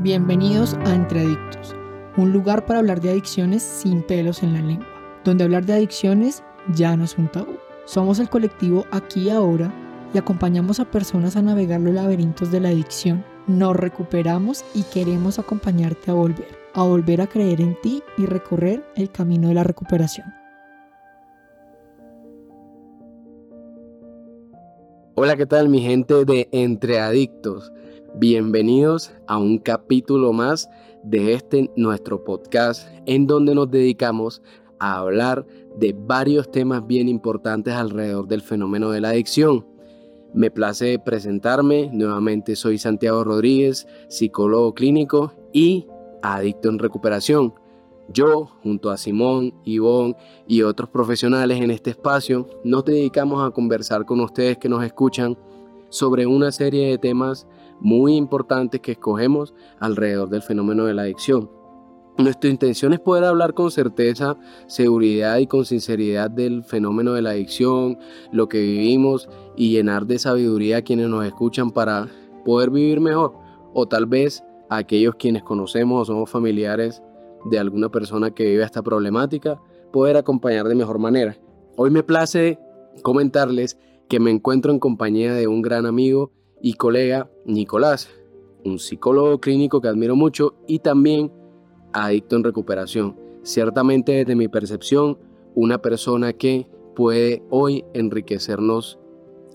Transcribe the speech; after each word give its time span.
Bienvenidos 0.00 0.74
a 0.86 0.94
Entre 0.94 1.22
Adictos, 1.22 1.74
un 2.16 2.32
lugar 2.32 2.64
para 2.66 2.78
hablar 2.78 3.00
de 3.00 3.10
adicciones 3.10 3.64
sin 3.64 4.04
pelos 4.04 4.44
en 4.44 4.52
la 4.52 4.62
lengua, 4.62 4.86
donde 5.24 5.42
hablar 5.42 5.66
de 5.66 5.72
adicciones 5.72 6.44
ya 6.72 6.96
no 6.96 7.02
es 7.02 7.18
un 7.18 7.26
tabú. 7.26 7.56
Somos 7.84 8.20
el 8.20 8.28
colectivo 8.28 8.86
Aquí 8.92 9.28
Ahora 9.28 9.74
y 10.14 10.18
acompañamos 10.18 10.78
a 10.78 10.88
personas 10.88 11.34
a 11.34 11.42
navegar 11.42 11.80
los 11.80 11.92
laberintos 11.92 12.52
de 12.52 12.60
la 12.60 12.68
adicción. 12.68 13.24
Nos 13.48 13.74
recuperamos 13.74 14.64
y 14.72 14.84
queremos 14.84 15.40
acompañarte 15.40 16.12
a 16.12 16.14
volver, 16.14 16.56
a 16.74 16.84
volver 16.84 17.20
a 17.20 17.26
creer 17.26 17.60
en 17.60 17.76
ti 17.80 18.00
y 18.16 18.26
recorrer 18.26 18.84
el 18.94 19.10
camino 19.10 19.48
de 19.48 19.54
la 19.54 19.64
recuperación. 19.64 20.32
Hola, 25.16 25.36
¿qué 25.36 25.46
tal 25.46 25.68
mi 25.68 25.80
gente 25.80 26.24
de 26.24 26.48
Entre 26.52 27.00
Adictos? 27.00 27.72
Bienvenidos 28.14 29.12
a 29.28 29.38
un 29.38 29.58
capítulo 29.58 30.32
más 30.32 30.68
de 31.04 31.34
este 31.34 31.70
nuestro 31.76 32.24
podcast 32.24 32.88
en 33.06 33.26
donde 33.26 33.54
nos 33.54 33.70
dedicamos 33.70 34.42
a 34.80 34.98
hablar 34.98 35.46
de 35.76 35.94
varios 35.96 36.50
temas 36.50 36.84
bien 36.86 37.08
importantes 37.08 37.74
alrededor 37.74 38.26
del 38.26 38.40
fenómeno 38.40 38.90
de 38.90 39.02
la 39.02 39.10
adicción. 39.10 39.66
Me 40.34 40.50
place 40.50 40.98
presentarme, 40.98 41.90
nuevamente 41.92 42.56
soy 42.56 42.78
Santiago 42.78 43.22
Rodríguez, 43.22 43.86
psicólogo 44.08 44.74
clínico 44.74 45.32
y 45.52 45.86
adicto 46.22 46.70
en 46.70 46.78
recuperación. 46.80 47.54
Yo, 48.08 48.46
junto 48.62 48.90
a 48.90 48.96
Simón, 48.96 49.54
Ivonne 49.64 50.16
y 50.46 50.62
otros 50.62 50.88
profesionales 50.88 51.60
en 51.60 51.70
este 51.70 51.90
espacio, 51.90 52.48
nos 52.64 52.84
dedicamos 52.84 53.46
a 53.46 53.52
conversar 53.52 54.06
con 54.06 54.20
ustedes 54.20 54.56
que 54.56 54.68
nos 54.68 54.82
escuchan 54.82 55.36
sobre 55.90 56.26
una 56.26 56.50
serie 56.52 56.88
de 56.88 56.98
temas 56.98 57.46
muy 57.80 58.16
importantes 58.16 58.80
que 58.80 58.92
escogemos 58.92 59.54
alrededor 59.78 60.28
del 60.28 60.42
fenómeno 60.42 60.84
de 60.84 60.94
la 60.94 61.02
adicción. 61.02 61.50
Nuestra 62.18 62.50
intención 62.50 62.92
es 62.92 62.98
poder 62.98 63.22
hablar 63.22 63.54
con 63.54 63.70
certeza, 63.70 64.36
seguridad 64.66 65.38
y 65.38 65.46
con 65.46 65.64
sinceridad 65.64 66.28
del 66.28 66.64
fenómeno 66.64 67.12
de 67.12 67.22
la 67.22 67.30
adicción, 67.30 67.96
lo 68.32 68.48
que 68.48 68.60
vivimos 68.60 69.28
y 69.56 69.70
llenar 69.70 70.04
de 70.04 70.18
sabiduría 70.18 70.78
a 70.78 70.82
quienes 70.82 71.08
nos 71.08 71.24
escuchan 71.24 71.70
para 71.70 72.08
poder 72.44 72.70
vivir 72.70 73.00
mejor. 73.00 73.34
O 73.72 73.86
tal 73.86 74.06
vez 74.06 74.42
a 74.68 74.78
aquellos 74.78 75.14
quienes 75.14 75.44
conocemos 75.44 76.02
o 76.02 76.04
somos 76.12 76.28
familiares 76.28 77.02
de 77.44 77.60
alguna 77.60 77.88
persona 77.88 78.32
que 78.32 78.44
vive 78.44 78.64
esta 78.64 78.82
problemática, 78.82 79.60
poder 79.92 80.16
acompañar 80.16 80.66
de 80.66 80.74
mejor 80.74 80.98
manera. 80.98 81.36
Hoy 81.76 81.90
me 81.90 82.02
place 82.02 82.58
comentarles 83.02 83.78
que 84.08 84.18
me 84.18 84.32
encuentro 84.32 84.72
en 84.72 84.80
compañía 84.80 85.34
de 85.34 85.46
un 85.46 85.62
gran 85.62 85.86
amigo 85.86 86.32
y 86.60 86.74
colega 86.74 87.30
Nicolás, 87.44 88.10
un 88.64 88.78
psicólogo 88.78 89.40
clínico 89.40 89.80
que 89.80 89.88
admiro 89.88 90.16
mucho 90.16 90.54
y 90.66 90.80
también 90.80 91.32
adicto 91.92 92.36
en 92.36 92.44
recuperación. 92.44 93.16
Ciertamente 93.42 94.12
desde 94.12 94.36
mi 94.36 94.48
percepción, 94.48 95.18
una 95.54 95.78
persona 95.78 96.32
que 96.32 96.68
puede 96.94 97.42
hoy 97.50 97.84
enriquecernos 97.94 98.98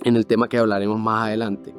en 0.04 0.16
el 0.16 0.26
tema 0.26 0.48
que 0.48 0.58
hablaremos 0.58 1.00
más 1.00 1.28
adelante. 1.28 1.73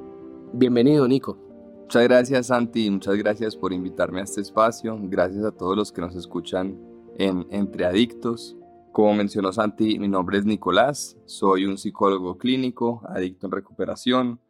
Bienvenido, 0.52 1.08
Nico. 1.08 1.38
Muchas 1.82 2.04
gracias, 2.04 2.46
Santi. 2.46 2.90
Muchas 2.90 3.16
gracias 3.16 3.56
por 3.56 3.72
invitarme 3.72 4.20
a 4.20 4.24
este 4.24 4.40
espacio. 4.40 4.98
Gracias 5.02 5.44
a 5.44 5.52
todos 5.52 5.76
los 5.76 5.92
que 5.92 6.00
nos 6.00 6.14
escuchan 6.16 6.78
en 7.18 7.46
Entre 7.50 7.84
Adictos. 7.84 8.56
Como 8.92 9.12
mencionó 9.14 9.52
Santi, 9.52 9.98
mi 9.98 10.08
nombre 10.08 10.38
es 10.38 10.44
Nicolás. 10.44 11.16
Soy 11.24 11.66
un 11.66 11.78
psicólogo 11.78 12.38
clínico, 12.38 13.02
adicto 13.08 13.46
en 13.46 13.52
recuperación. 13.52 14.40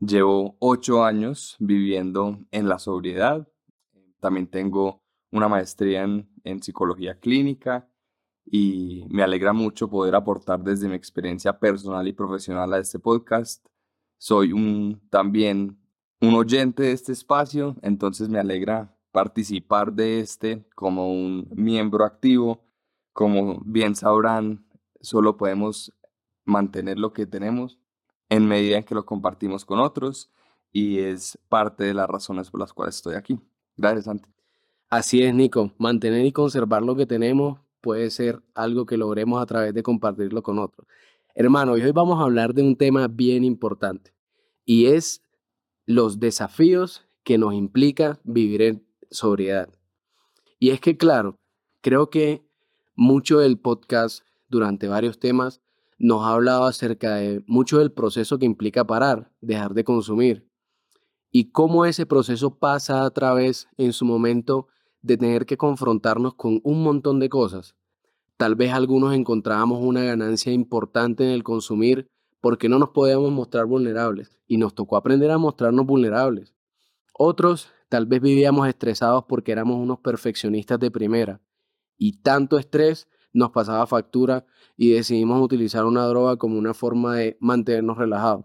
Llevo 0.00 0.56
ocho 0.60 1.04
años 1.04 1.56
viviendo 1.58 2.38
en 2.52 2.70
la 2.70 2.78
sobriedad. 2.78 3.46
También 4.18 4.46
tengo 4.46 5.02
una 5.30 5.46
maestría 5.46 6.04
en, 6.04 6.62
psicología 6.62 7.20
clínica 7.20 7.86
y 8.46 9.04
me 9.10 9.22
alegra 9.22 9.52
mucho 9.52 9.90
poder 9.90 10.14
aportar 10.14 10.64
desde 10.64 10.88
mi 10.88 10.94
experiencia 10.94 11.58
personal 11.58 12.08
y 12.08 12.14
profesional 12.14 12.72
a 12.72 12.78
este 12.78 12.98
podcast. 12.98 13.62
Soy 14.16 14.98
también 15.10 15.78
un 16.22 16.34
oyente 16.34 16.84
de 16.84 16.92
este 16.92 17.12
espacio, 17.12 17.76
entonces 17.82 18.30
me 18.30 18.38
alegra 18.38 18.96
participar 19.12 19.92
de 19.92 20.20
este 20.20 20.66
como 20.74 21.12
un 21.12 21.46
miembro 21.54 22.06
activo. 22.06 22.64
Como 23.12 23.60
bien 23.66 23.94
sabrán, 23.94 24.64
solo 25.02 25.36
podemos 25.36 25.92
mantener 26.46 26.98
lo 26.98 27.12
que 27.12 27.26
tenemos 27.26 27.79
en 28.30 28.46
medida 28.46 28.78
en 28.78 28.84
que 28.84 28.94
lo 28.94 29.04
compartimos 29.04 29.66
con 29.66 29.80
otros 29.80 30.30
y 30.72 31.00
es 31.00 31.38
parte 31.48 31.84
de 31.84 31.94
las 31.94 32.08
razones 32.08 32.50
por 32.50 32.60
las 32.60 32.72
cuales 32.72 32.96
estoy 32.96 33.16
aquí. 33.16 33.38
Gracias, 33.76 34.06
Santi. 34.06 34.30
Así 34.88 35.22
es, 35.22 35.34
Nico. 35.34 35.72
Mantener 35.78 36.24
y 36.24 36.32
conservar 36.32 36.82
lo 36.82 36.96
que 36.96 37.06
tenemos 37.06 37.60
puede 37.80 38.10
ser 38.10 38.42
algo 38.54 38.86
que 38.86 38.96
logremos 38.96 39.42
a 39.42 39.46
través 39.46 39.74
de 39.74 39.82
compartirlo 39.82 40.42
con 40.42 40.58
otros. 40.58 40.86
Hermano, 41.34 41.72
hoy 41.72 41.92
vamos 41.92 42.18
a 42.18 42.24
hablar 42.24 42.54
de 42.54 42.62
un 42.62 42.76
tema 42.76 43.08
bien 43.08 43.44
importante 43.44 44.14
y 44.64 44.86
es 44.86 45.22
los 45.86 46.20
desafíos 46.20 47.06
que 47.24 47.38
nos 47.38 47.54
implica 47.54 48.20
vivir 48.24 48.62
en 48.62 48.86
sobriedad. 49.10 49.68
Y 50.58 50.70
es 50.70 50.80
que, 50.80 50.96
claro, 50.96 51.38
creo 51.80 52.10
que 52.10 52.44
mucho 52.94 53.38
del 53.38 53.58
podcast 53.58 54.24
durante 54.48 54.88
varios 54.88 55.18
temas 55.18 55.60
nos 56.00 56.24
ha 56.24 56.32
hablado 56.32 56.64
acerca 56.64 57.16
de 57.16 57.44
mucho 57.46 57.78
del 57.78 57.92
proceso 57.92 58.38
que 58.38 58.46
implica 58.46 58.86
parar, 58.86 59.30
dejar 59.42 59.74
de 59.74 59.84
consumir, 59.84 60.48
y 61.30 61.52
cómo 61.52 61.84
ese 61.84 62.06
proceso 62.06 62.58
pasa 62.58 63.04
a 63.04 63.10
través, 63.10 63.68
en 63.76 63.92
su 63.92 64.06
momento, 64.06 64.66
de 65.02 65.18
tener 65.18 65.44
que 65.44 65.58
confrontarnos 65.58 66.34
con 66.34 66.60
un 66.64 66.82
montón 66.82 67.20
de 67.20 67.28
cosas. 67.28 67.76
Tal 68.38 68.54
vez 68.54 68.72
algunos 68.72 69.14
encontrábamos 69.14 69.82
una 69.82 70.02
ganancia 70.02 70.50
importante 70.50 71.22
en 71.24 71.30
el 71.30 71.44
consumir 71.44 72.08
porque 72.40 72.70
no 72.70 72.78
nos 72.78 72.88
podíamos 72.88 73.30
mostrar 73.30 73.66
vulnerables 73.66 74.38
y 74.46 74.56
nos 74.56 74.74
tocó 74.74 74.96
aprender 74.96 75.30
a 75.30 75.36
mostrarnos 75.36 75.84
vulnerables. 75.84 76.54
Otros 77.12 77.68
tal 77.90 78.06
vez 78.06 78.22
vivíamos 78.22 78.66
estresados 78.66 79.24
porque 79.28 79.52
éramos 79.52 79.76
unos 79.76 80.00
perfeccionistas 80.00 80.80
de 80.80 80.90
primera 80.90 81.42
y 81.98 82.22
tanto 82.22 82.58
estrés 82.58 83.06
nos 83.32 83.50
pasaba 83.50 83.86
factura 83.86 84.44
y 84.76 84.90
decidimos 84.90 85.42
utilizar 85.42 85.84
una 85.84 86.06
droga 86.06 86.36
como 86.36 86.58
una 86.58 86.74
forma 86.74 87.16
de 87.16 87.36
mantenernos 87.40 87.98
relajados. 87.98 88.44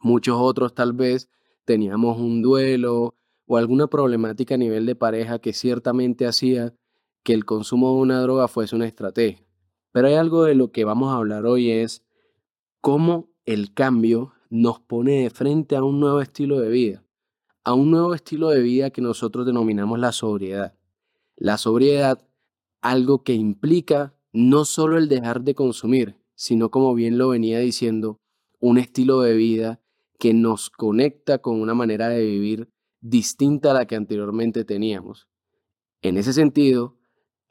Muchos 0.00 0.36
otros 0.38 0.74
tal 0.74 0.92
vez 0.92 1.28
teníamos 1.64 2.18
un 2.18 2.42
duelo 2.42 3.14
o 3.46 3.56
alguna 3.56 3.86
problemática 3.88 4.54
a 4.54 4.58
nivel 4.58 4.86
de 4.86 4.94
pareja 4.94 5.38
que 5.38 5.52
ciertamente 5.52 6.26
hacía 6.26 6.74
que 7.22 7.34
el 7.34 7.44
consumo 7.44 7.94
de 7.94 8.00
una 8.00 8.20
droga 8.22 8.48
fuese 8.48 8.76
una 8.76 8.86
estrategia. 8.86 9.44
Pero 9.92 10.08
hay 10.08 10.14
algo 10.14 10.44
de 10.44 10.54
lo 10.54 10.72
que 10.72 10.84
vamos 10.84 11.12
a 11.12 11.16
hablar 11.16 11.46
hoy 11.46 11.70
es 11.70 12.04
cómo 12.80 13.30
el 13.44 13.74
cambio 13.74 14.32
nos 14.48 14.80
pone 14.80 15.22
de 15.22 15.30
frente 15.30 15.76
a 15.76 15.82
un 15.82 16.00
nuevo 16.00 16.20
estilo 16.20 16.60
de 16.60 16.68
vida, 16.68 17.04
a 17.64 17.74
un 17.74 17.90
nuevo 17.90 18.14
estilo 18.14 18.48
de 18.50 18.60
vida 18.60 18.90
que 18.90 19.02
nosotros 19.02 19.46
denominamos 19.46 19.98
la 19.98 20.12
sobriedad. 20.12 20.74
La 21.36 21.58
sobriedad 21.58 22.26
algo 22.80 23.22
que 23.22 23.34
implica 23.34 24.14
no 24.32 24.64
solo 24.64 24.98
el 24.98 25.08
dejar 25.08 25.42
de 25.42 25.54
consumir, 25.54 26.16
sino 26.34 26.70
como 26.70 26.94
bien 26.94 27.18
lo 27.18 27.28
venía 27.28 27.58
diciendo, 27.58 28.20
un 28.60 28.78
estilo 28.78 29.20
de 29.20 29.34
vida 29.34 29.80
que 30.18 30.34
nos 30.34 30.70
conecta 30.70 31.38
con 31.38 31.60
una 31.60 31.74
manera 31.74 32.08
de 32.08 32.24
vivir 32.24 32.70
distinta 33.00 33.70
a 33.70 33.74
la 33.74 33.86
que 33.86 33.96
anteriormente 33.96 34.64
teníamos. 34.64 35.28
En 36.02 36.16
ese 36.16 36.32
sentido, 36.32 36.96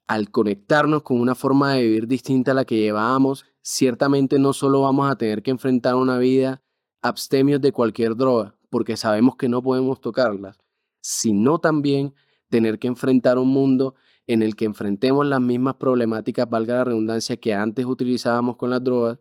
al 0.08 0.32
conectarnos 0.32 1.04
con 1.04 1.20
una 1.20 1.36
forma 1.36 1.74
de 1.74 1.84
vivir 1.84 2.08
distinta 2.08 2.52
a 2.52 2.56
la 2.56 2.66
que 2.66 2.78
llevábamos, 2.78 3.46
ciertamente 3.62 4.40
no 4.40 4.54
solo 4.54 4.82
vamos 4.82 5.10
a 5.10 5.18
tener 5.18 5.44
que 5.44 5.52
enfrentar 5.52 5.96
una 5.96 6.18
vida 6.18 6.64
abstemios 7.02 7.62
de 7.62 7.72
cualquier 7.72 8.16
droga, 8.16 8.56
porque 8.70 8.98
sabemos 8.98 9.36
que 9.36 9.50
no 9.50 9.62
podemos 9.62 10.02
tocarlas, 10.02 10.58
sino 11.02 11.60
también 11.60 12.14
tener 12.50 12.80
que 12.80 12.88
enfrentar 12.88 13.38
un 13.38 13.50
mundo 13.50 13.96
en 14.30 14.44
el 14.44 14.56
que 14.56 14.66
enfrentemos 14.66 15.26
las 15.26 15.42
mismas 15.42 15.78
problemáticas, 15.78 16.48
valga 16.48 16.76
la 16.76 16.84
redundancia, 16.84 17.38
que 17.38 17.56
antes 17.56 17.88
utilizábamos 17.88 18.58
con 18.58 18.70
las 18.70 18.84
drogas 18.84 19.18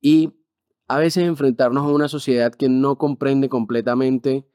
y 0.00 0.32
a 0.86 0.96
veces 0.98 1.24
enfrentarnos 1.24 1.82
a 1.82 1.92
una 1.92 2.06
sociedad 2.06 2.54
que 2.54 2.68
no 2.68 2.96
comprende 2.96 3.48
completamente 3.48 4.46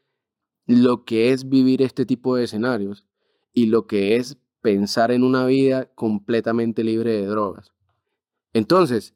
lo 0.65 1.03
que 1.03 1.33
es 1.33 1.49
vivir 1.49 1.81
este 1.81 2.05
tipo 2.05 2.37
de 2.37 2.45
escenarios 2.45 3.05
y 3.51 3.65
lo 3.65 3.87
que 3.87 4.15
es 4.15 4.37
pensar 4.61 5.11
en 5.11 5.21
una 5.21 5.45
vida 5.45 5.91
completamente 5.95 6.85
libre 6.85 7.11
de 7.11 7.25
drogas. 7.25 7.73
Entonces, 8.53 9.15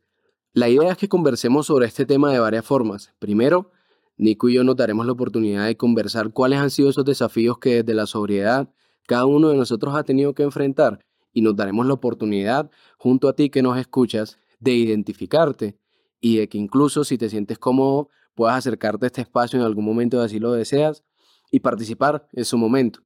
la 0.51 0.67
idea 0.67 0.91
es 0.91 0.97
que 0.97 1.07
conversemos 1.07 1.67
sobre 1.67 1.85
este 1.85 2.05
tema 2.05 2.29
de 2.33 2.39
varias 2.39 2.65
formas. 2.65 3.13
Primero, 3.19 3.71
Nico 4.17 4.49
y 4.49 4.55
yo 4.55 4.65
nos 4.65 4.75
daremos 4.75 5.05
la 5.05 5.13
oportunidad 5.13 5.65
de 5.65 5.77
conversar 5.77 6.33
cuáles 6.33 6.59
han 6.59 6.71
sido 6.71 6.89
esos 6.89 7.05
desafíos 7.05 7.57
que 7.57 7.75
desde 7.75 7.93
la 7.93 8.05
sobriedad 8.05 8.69
cada 9.07 9.25
uno 9.25 9.49
de 9.49 9.57
nosotros 9.57 9.95
ha 9.95 10.03
tenido 10.03 10.33
que 10.33 10.43
enfrentar 10.43 10.99
y 11.33 11.41
nos 11.41 11.55
daremos 11.55 11.85
la 11.85 11.93
oportunidad, 11.93 12.69
junto 12.97 13.27
a 13.27 13.35
ti 13.35 13.49
que 13.49 13.61
nos 13.61 13.77
escuchas, 13.77 14.37
de 14.59 14.73
identificarte 14.73 15.77
y 16.21 16.37
de 16.37 16.47
que 16.47 16.57
incluso 16.57 17.03
si 17.03 17.17
te 17.17 17.29
sientes 17.29 17.59
cómodo 17.59 18.09
puedas 18.33 18.57
acercarte 18.57 19.05
a 19.05 19.07
este 19.07 19.21
espacio 19.21 19.59
en 19.59 19.65
algún 19.65 19.85
momento 19.85 20.19
de 20.19 20.25
así 20.25 20.39
lo 20.39 20.53
deseas 20.53 21.03
y 21.51 21.59
participar 21.59 22.27
en 22.31 22.45
su 22.45 22.57
momento. 22.57 23.01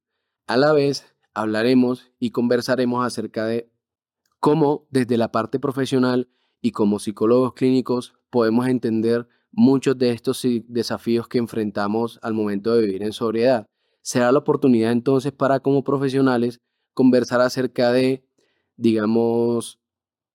A 0.46 0.56
la 0.56 0.72
vez, 0.72 1.14
hablaremos 1.34 2.10
y 2.18 2.30
conversaremos 2.30 3.04
acerca 3.04 3.44
de 3.44 3.70
cómo 4.40 4.86
desde 4.90 5.16
la 5.16 5.32
parte 5.32 5.58
profesional 5.58 6.28
y 6.60 6.70
como 6.70 6.98
psicólogos 6.98 7.54
clínicos 7.54 8.14
podemos 8.30 8.66
entender 8.68 9.28
muchos 9.50 9.98
de 9.98 10.10
estos 10.10 10.46
desafíos 10.66 11.28
que 11.28 11.38
enfrentamos 11.38 12.18
al 12.22 12.34
momento 12.34 12.74
de 12.74 12.82
vivir 12.82 13.02
en 13.02 13.12
sobriedad. 13.12 13.66
Será 14.08 14.32
la 14.32 14.38
oportunidad 14.38 14.90
entonces 14.90 15.32
para 15.32 15.60
como 15.60 15.84
profesionales 15.84 16.62
conversar 16.94 17.42
acerca 17.42 17.92
de, 17.92 18.24
digamos, 18.78 19.80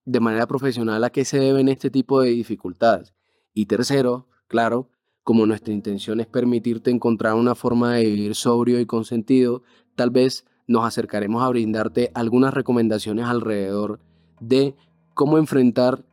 de 0.05 0.19
manera 0.19 0.45
profesional 0.45 1.03
a 1.03 1.09
qué 1.09 1.25
se 1.25 1.39
deben 1.39 1.67
este 1.67 1.89
tipo 1.89 2.21
de 2.21 2.29
dificultades. 2.29 3.15
Y 3.51 3.65
tercero, 3.65 4.27
claro, 4.47 4.91
como 5.23 5.47
nuestra 5.47 5.73
intención 5.73 6.19
es 6.19 6.27
permitirte 6.27 6.91
encontrar 6.91 7.33
una 7.33 7.55
forma 7.55 7.95
de 7.95 8.05
vivir 8.05 8.35
sobrio 8.35 8.79
y 8.79 8.85
con 8.85 9.05
sentido, 9.05 9.63
tal 9.95 10.11
vez 10.11 10.45
nos 10.67 10.85
acercaremos 10.85 11.41
a 11.41 11.49
brindarte 11.49 12.11
algunas 12.13 12.53
recomendaciones 12.53 13.25
alrededor 13.25 13.99
de 14.39 14.75
cómo 15.15 15.39
enfrentar 15.39 16.05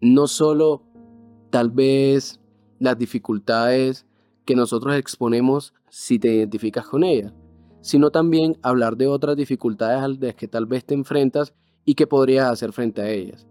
no 0.00 0.26
solo 0.26 0.82
tal 1.50 1.70
vez 1.70 2.40
las 2.80 2.98
dificultades 2.98 4.06
que 4.44 4.56
nosotros 4.56 4.96
exponemos 4.96 5.72
si 5.88 6.18
te 6.18 6.32
identificas 6.32 6.86
con 6.86 7.04
ellas, 7.04 7.32
sino 7.80 8.10
también 8.10 8.56
hablar 8.62 8.96
de 8.96 9.06
otras 9.06 9.36
dificultades 9.36 10.02
a 10.02 10.08
las 10.08 10.34
que 10.34 10.48
tal 10.48 10.66
vez 10.66 10.84
te 10.84 10.94
enfrentas 10.94 11.54
y 11.84 11.94
que 11.94 12.06
podrías 12.06 12.50
hacer 12.50 12.72
frente 12.72 13.00
a 13.00 13.08
ellas. 13.08 13.46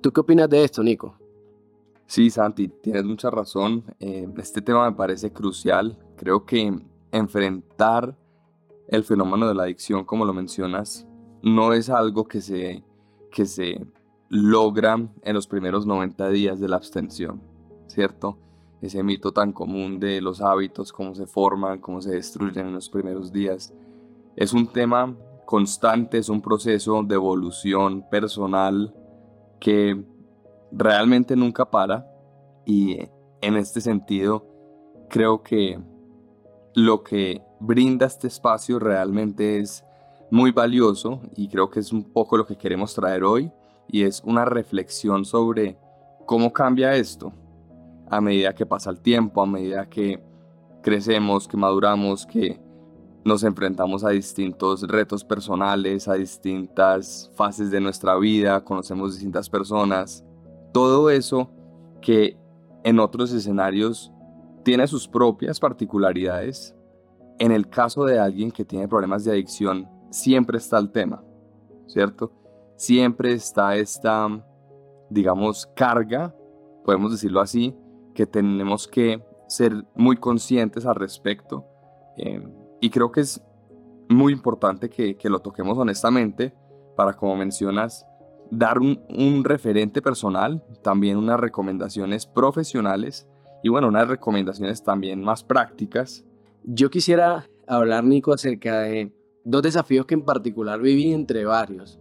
¿Tú 0.00 0.12
qué 0.12 0.20
opinas 0.20 0.48
de 0.48 0.64
esto, 0.64 0.82
Nico? 0.82 1.16
Sí, 2.06 2.30
Santi, 2.30 2.68
tienes 2.68 3.04
mucha 3.04 3.30
razón. 3.30 3.84
Eh, 3.98 4.28
este 4.38 4.62
tema 4.62 4.88
me 4.90 4.96
parece 4.96 5.32
crucial. 5.32 5.98
Creo 6.16 6.44
que 6.44 6.72
enfrentar 7.10 8.16
el 8.88 9.04
fenómeno 9.04 9.48
de 9.48 9.54
la 9.54 9.64
adicción, 9.64 10.04
como 10.04 10.24
lo 10.24 10.32
mencionas, 10.32 11.06
no 11.42 11.72
es 11.72 11.90
algo 11.90 12.24
que 12.24 12.40
se, 12.40 12.84
que 13.30 13.46
se 13.46 13.84
logra 14.28 14.94
en 15.22 15.34
los 15.34 15.46
primeros 15.46 15.86
90 15.86 16.28
días 16.30 16.60
de 16.60 16.68
la 16.68 16.76
abstención, 16.76 17.40
¿cierto? 17.86 18.38
Ese 18.80 19.02
mito 19.02 19.32
tan 19.32 19.52
común 19.52 19.98
de 19.98 20.20
los 20.20 20.40
hábitos, 20.40 20.92
cómo 20.92 21.14
se 21.14 21.26
forman, 21.26 21.80
cómo 21.80 22.02
se 22.02 22.10
destruyen 22.10 22.66
en 22.66 22.74
los 22.74 22.90
primeros 22.90 23.32
días. 23.32 23.72
Es 24.36 24.52
un 24.52 24.66
tema 24.66 25.16
constante, 25.46 26.18
es 26.18 26.28
un 26.28 26.42
proceso 26.42 27.02
de 27.02 27.14
evolución 27.14 28.06
personal 28.10 28.94
que 29.58 30.04
realmente 30.72 31.36
nunca 31.36 31.70
para 31.70 32.06
y 32.66 32.98
en 33.40 33.56
este 33.56 33.80
sentido 33.80 34.44
creo 35.08 35.42
que 35.42 35.80
lo 36.74 37.02
que 37.02 37.42
brinda 37.60 38.06
este 38.06 38.26
espacio 38.26 38.78
realmente 38.78 39.58
es 39.60 39.84
muy 40.30 40.50
valioso 40.50 41.20
y 41.34 41.48
creo 41.48 41.70
que 41.70 41.80
es 41.80 41.92
un 41.92 42.04
poco 42.12 42.36
lo 42.36 42.44
que 42.44 42.58
queremos 42.58 42.92
traer 42.92 43.24
hoy 43.24 43.50
y 43.88 44.02
es 44.02 44.22
una 44.24 44.44
reflexión 44.44 45.24
sobre 45.24 45.78
cómo 46.26 46.52
cambia 46.52 46.94
esto 46.96 47.32
a 48.08 48.20
medida 48.20 48.54
que 48.54 48.66
pasa 48.66 48.90
el 48.90 49.00
tiempo, 49.00 49.42
a 49.42 49.46
medida 49.46 49.88
que 49.88 50.22
crecemos, 50.82 51.48
que 51.48 51.56
maduramos, 51.56 52.26
que 52.26 52.60
nos 53.24 53.42
enfrentamos 53.42 54.04
a 54.04 54.10
distintos 54.10 54.82
retos 54.82 55.24
personales, 55.24 56.06
a 56.06 56.14
distintas 56.14 57.30
fases 57.34 57.72
de 57.72 57.80
nuestra 57.80 58.16
vida, 58.16 58.62
conocemos 58.62 59.14
distintas 59.14 59.50
personas. 59.50 60.24
Todo 60.72 61.10
eso 61.10 61.50
que 62.00 62.38
en 62.84 63.00
otros 63.00 63.32
escenarios 63.32 64.12
tiene 64.62 64.86
sus 64.86 65.08
propias 65.08 65.58
particularidades. 65.58 66.76
En 67.40 67.50
el 67.50 67.68
caso 67.68 68.04
de 68.04 68.20
alguien 68.20 68.52
que 68.52 68.64
tiene 68.64 68.86
problemas 68.86 69.24
de 69.24 69.32
adicción, 69.32 69.88
siempre 70.10 70.58
está 70.58 70.78
el 70.78 70.92
tema, 70.92 71.22
¿cierto? 71.88 72.32
Siempre 72.76 73.32
está 73.32 73.74
esta, 73.74 74.28
digamos, 75.10 75.66
carga, 75.74 76.32
podemos 76.84 77.10
decirlo 77.10 77.40
así, 77.40 77.74
que 78.16 78.26
tenemos 78.26 78.88
que 78.88 79.22
ser 79.46 79.84
muy 79.94 80.16
conscientes 80.16 80.86
al 80.86 80.96
respecto. 80.96 81.66
Eh, 82.16 82.42
y 82.80 82.90
creo 82.90 83.12
que 83.12 83.20
es 83.20 83.42
muy 84.08 84.32
importante 84.32 84.88
que, 84.88 85.16
lo 85.24 85.40
toquemos 85.40 85.76
honestamente 85.78 86.54
para, 86.96 87.12
como 87.12 87.36
mencionas, 87.36 88.06
dar 88.50 88.78
un, 88.78 89.00
un, 89.10 89.44
referente 89.44 90.00
personal, 90.00 90.64
también 90.82 91.18
unas 91.18 91.38
recomendaciones 91.38 92.26
profesionales 92.26 93.28
y 93.62 93.68
bueno, 93.68 93.88
unas 93.88 94.08
recomendaciones 94.08 94.82
también 94.82 95.22
más 95.22 95.44
prácticas. 95.44 96.24
Yo 96.64 96.88
quisiera 96.90 97.46
hablar, 97.66 98.04
Nico, 98.04 98.32
acerca 98.32 98.80
de 98.80 99.12
dos 99.44 99.62
desafíos 99.62 100.06
que 100.06 100.14
en 100.14 100.24
particular 100.24 100.80
viví 100.80 101.12
entre 101.12 101.44
varios. 101.44 102.00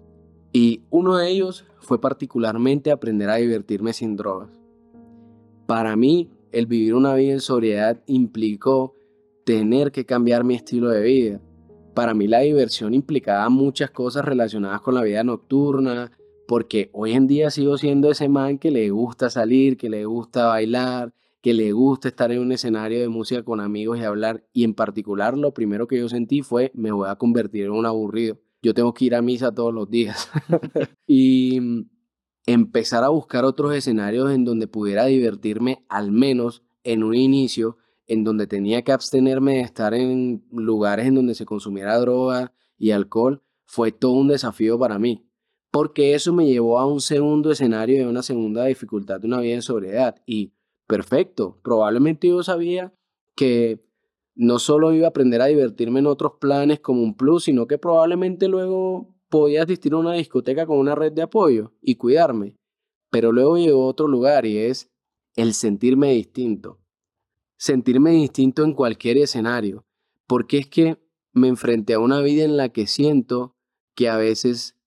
Y 0.54 0.86
uno 0.90 1.18
de 1.18 1.30
ellos 1.30 1.66
fue 1.80 2.00
particularmente 2.00 2.92
aprender 2.92 3.30
a 3.30 3.36
divertirme 3.36 3.92
sin 3.92 4.16
drogas. 4.16 4.65
Para 5.66 5.96
mí, 5.96 6.30
el 6.52 6.68
vivir 6.68 6.94
una 6.94 7.16
vida 7.16 7.34
en 7.34 7.42
sobriedad 7.42 8.02
implicó 8.06 8.94
tener 9.46 9.92
que 9.92 10.06
cambiar 10.06 10.44
mi 10.44 10.56
estilo 10.56 10.90
de 10.90 11.02
vida. 11.02 11.42
Para 11.94 12.14
mí 12.14 12.28
la 12.28 12.40
diversión 12.40 12.94
implicaba 12.94 13.48
muchas 13.50 13.90
cosas 13.92 14.26
relacionadas 14.26 14.82
con 14.82 14.96
la 14.96 15.02
vida 15.02 15.24
nocturna, 15.24 16.12
porque 16.48 16.90
hoy 16.94 17.14
en 17.14 17.28
día 17.28 17.50
sigo 17.50 17.78
siendo 17.78 18.12
ese 18.12 18.30
man 18.30 18.58
que 18.58 18.70
le 18.70 18.90
gusta 18.90 19.30
salir, 19.30 19.78
que 19.78 19.90
le 19.90 20.06
gusta 20.06 20.48
bailar, 20.48 21.14
que 21.42 21.54
le 21.54 21.72
gusta 21.72 22.08
estar 22.08 22.32
en 22.32 22.40
un 22.40 22.52
escenario 22.52 23.00
de 23.00 23.08
música 23.08 23.44
con 23.44 23.60
amigos 23.60 24.00
y 24.00 24.04
hablar. 24.04 24.44
Y 24.54 24.64
en 24.64 24.74
particular 24.74 25.38
lo 25.38 25.54
primero 25.54 25.88
que 25.88 25.98
yo 25.98 26.10
sentí 26.10 26.42
fue 26.42 26.72
me 26.74 26.92
voy 26.92 27.10
a 27.10 27.16
convertir 27.16 27.66
en 27.66 27.72
un 27.72 27.86
aburrido. 27.86 28.40
Yo 28.62 28.74
tengo 28.74 28.94
que 28.94 29.06
ir 29.06 29.16
a 29.16 29.22
misa 29.22 29.54
todos 29.54 29.74
los 29.74 29.90
días. 29.90 30.30
y 31.08 31.86
empezar 32.46 33.04
a 33.04 33.10
buscar 33.10 33.46
otros 33.46 33.74
escenarios 33.74 34.32
en 34.32 34.46
donde 34.46 34.68
pudiera 34.68 35.06
divertirme 35.06 35.84
al 35.90 36.12
menos 36.12 36.64
en 36.84 37.04
un 37.04 37.16
inicio 37.16 37.78
en 38.08 38.24
donde 38.24 38.48
tenía 38.48 38.84
que 38.84 38.92
abstenerme 38.92 39.56
de 39.56 39.62
estar 39.62 39.94
en 39.94 40.46
lugares 40.52 41.08
en 41.08 41.16
donde 41.16 41.34
se 41.34 41.46
consumiera 41.46 42.00
droga 42.00 42.54
y 42.78 42.92
alcohol, 42.92 43.42
fue 43.66 43.92
todo 43.92 44.12
un 44.12 44.28
desafío 44.28 44.78
para 44.78 45.00
mí, 45.00 45.28
porque 45.72 46.14
eso 46.14 46.32
me 46.34 46.46
llevó 46.46 46.78
a 46.78 46.86
un 46.86 47.02
segundo 47.02 47.52
escenario 47.52 47.98
de 47.98 48.08
una 48.08 48.22
segunda 48.22 48.66
dificultad 48.66 49.20
de 49.20 49.28
una 49.28 49.40
vida 49.40 49.56
en 49.56 49.62
sobriedad. 49.64 50.22
Y 50.28 50.54
perfecto, 50.86 51.60
probablemente 51.64 52.28
yo 52.28 52.44
sabía 52.44 52.94
que 53.36 53.84
no 54.36 54.60
solo 54.60 54.94
iba 54.94 55.08
a 55.08 55.10
aprender 55.10 55.42
a 55.42 55.48
divertirme 55.48 56.00
en 56.00 56.08
otros 56.08 56.34
planes 56.40 56.80
como 56.80 57.02
un 57.02 57.16
plus, 57.16 57.46
sino 57.46 57.68
que 57.68 57.78
probablemente 57.78 58.48
luego 58.48 59.15
podía 59.40 59.64
asistir 59.64 59.94
a 59.94 59.98
una 59.98 60.14
discoteca 60.14 60.66
con 60.66 60.78
una 60.78 60.96
red 60.96 61.12
de 61.12 61.22
apoyo 61.22 61.74
y 61.82 61.96
cuidarme. 61.96 62.58
Pero 63.10 63.32
luego 63.32 63.58
llegó 63.58 63.86
otro 63.88 64.08
lugar 64.08 64.46
y 64.46 64.58
es 64.58 64.90
el 65.36 65.54
sentirme 65.54 66.12
distinto 66.12 66.80
sentirme 67.58 68.12
distinto 68.12 68.64
en 68.64 68.74
cualquier 68.74 69.18
escenario, 69.18 69.86
porque 70.28 70.60
es 70.60 70.68
que 70.68 70.98
me 71.34 71.48
enfrenté 71.48 71.94
a 71.94 72.00
una 72.00 72.22
vida 72.22 72.44
en 72.44 72.58
la 72.58 72.70
que 72.70 72.88
siento 72.88 73.56
que 73.96 74.10
a 74.10 74.18
veces 74.18 74.78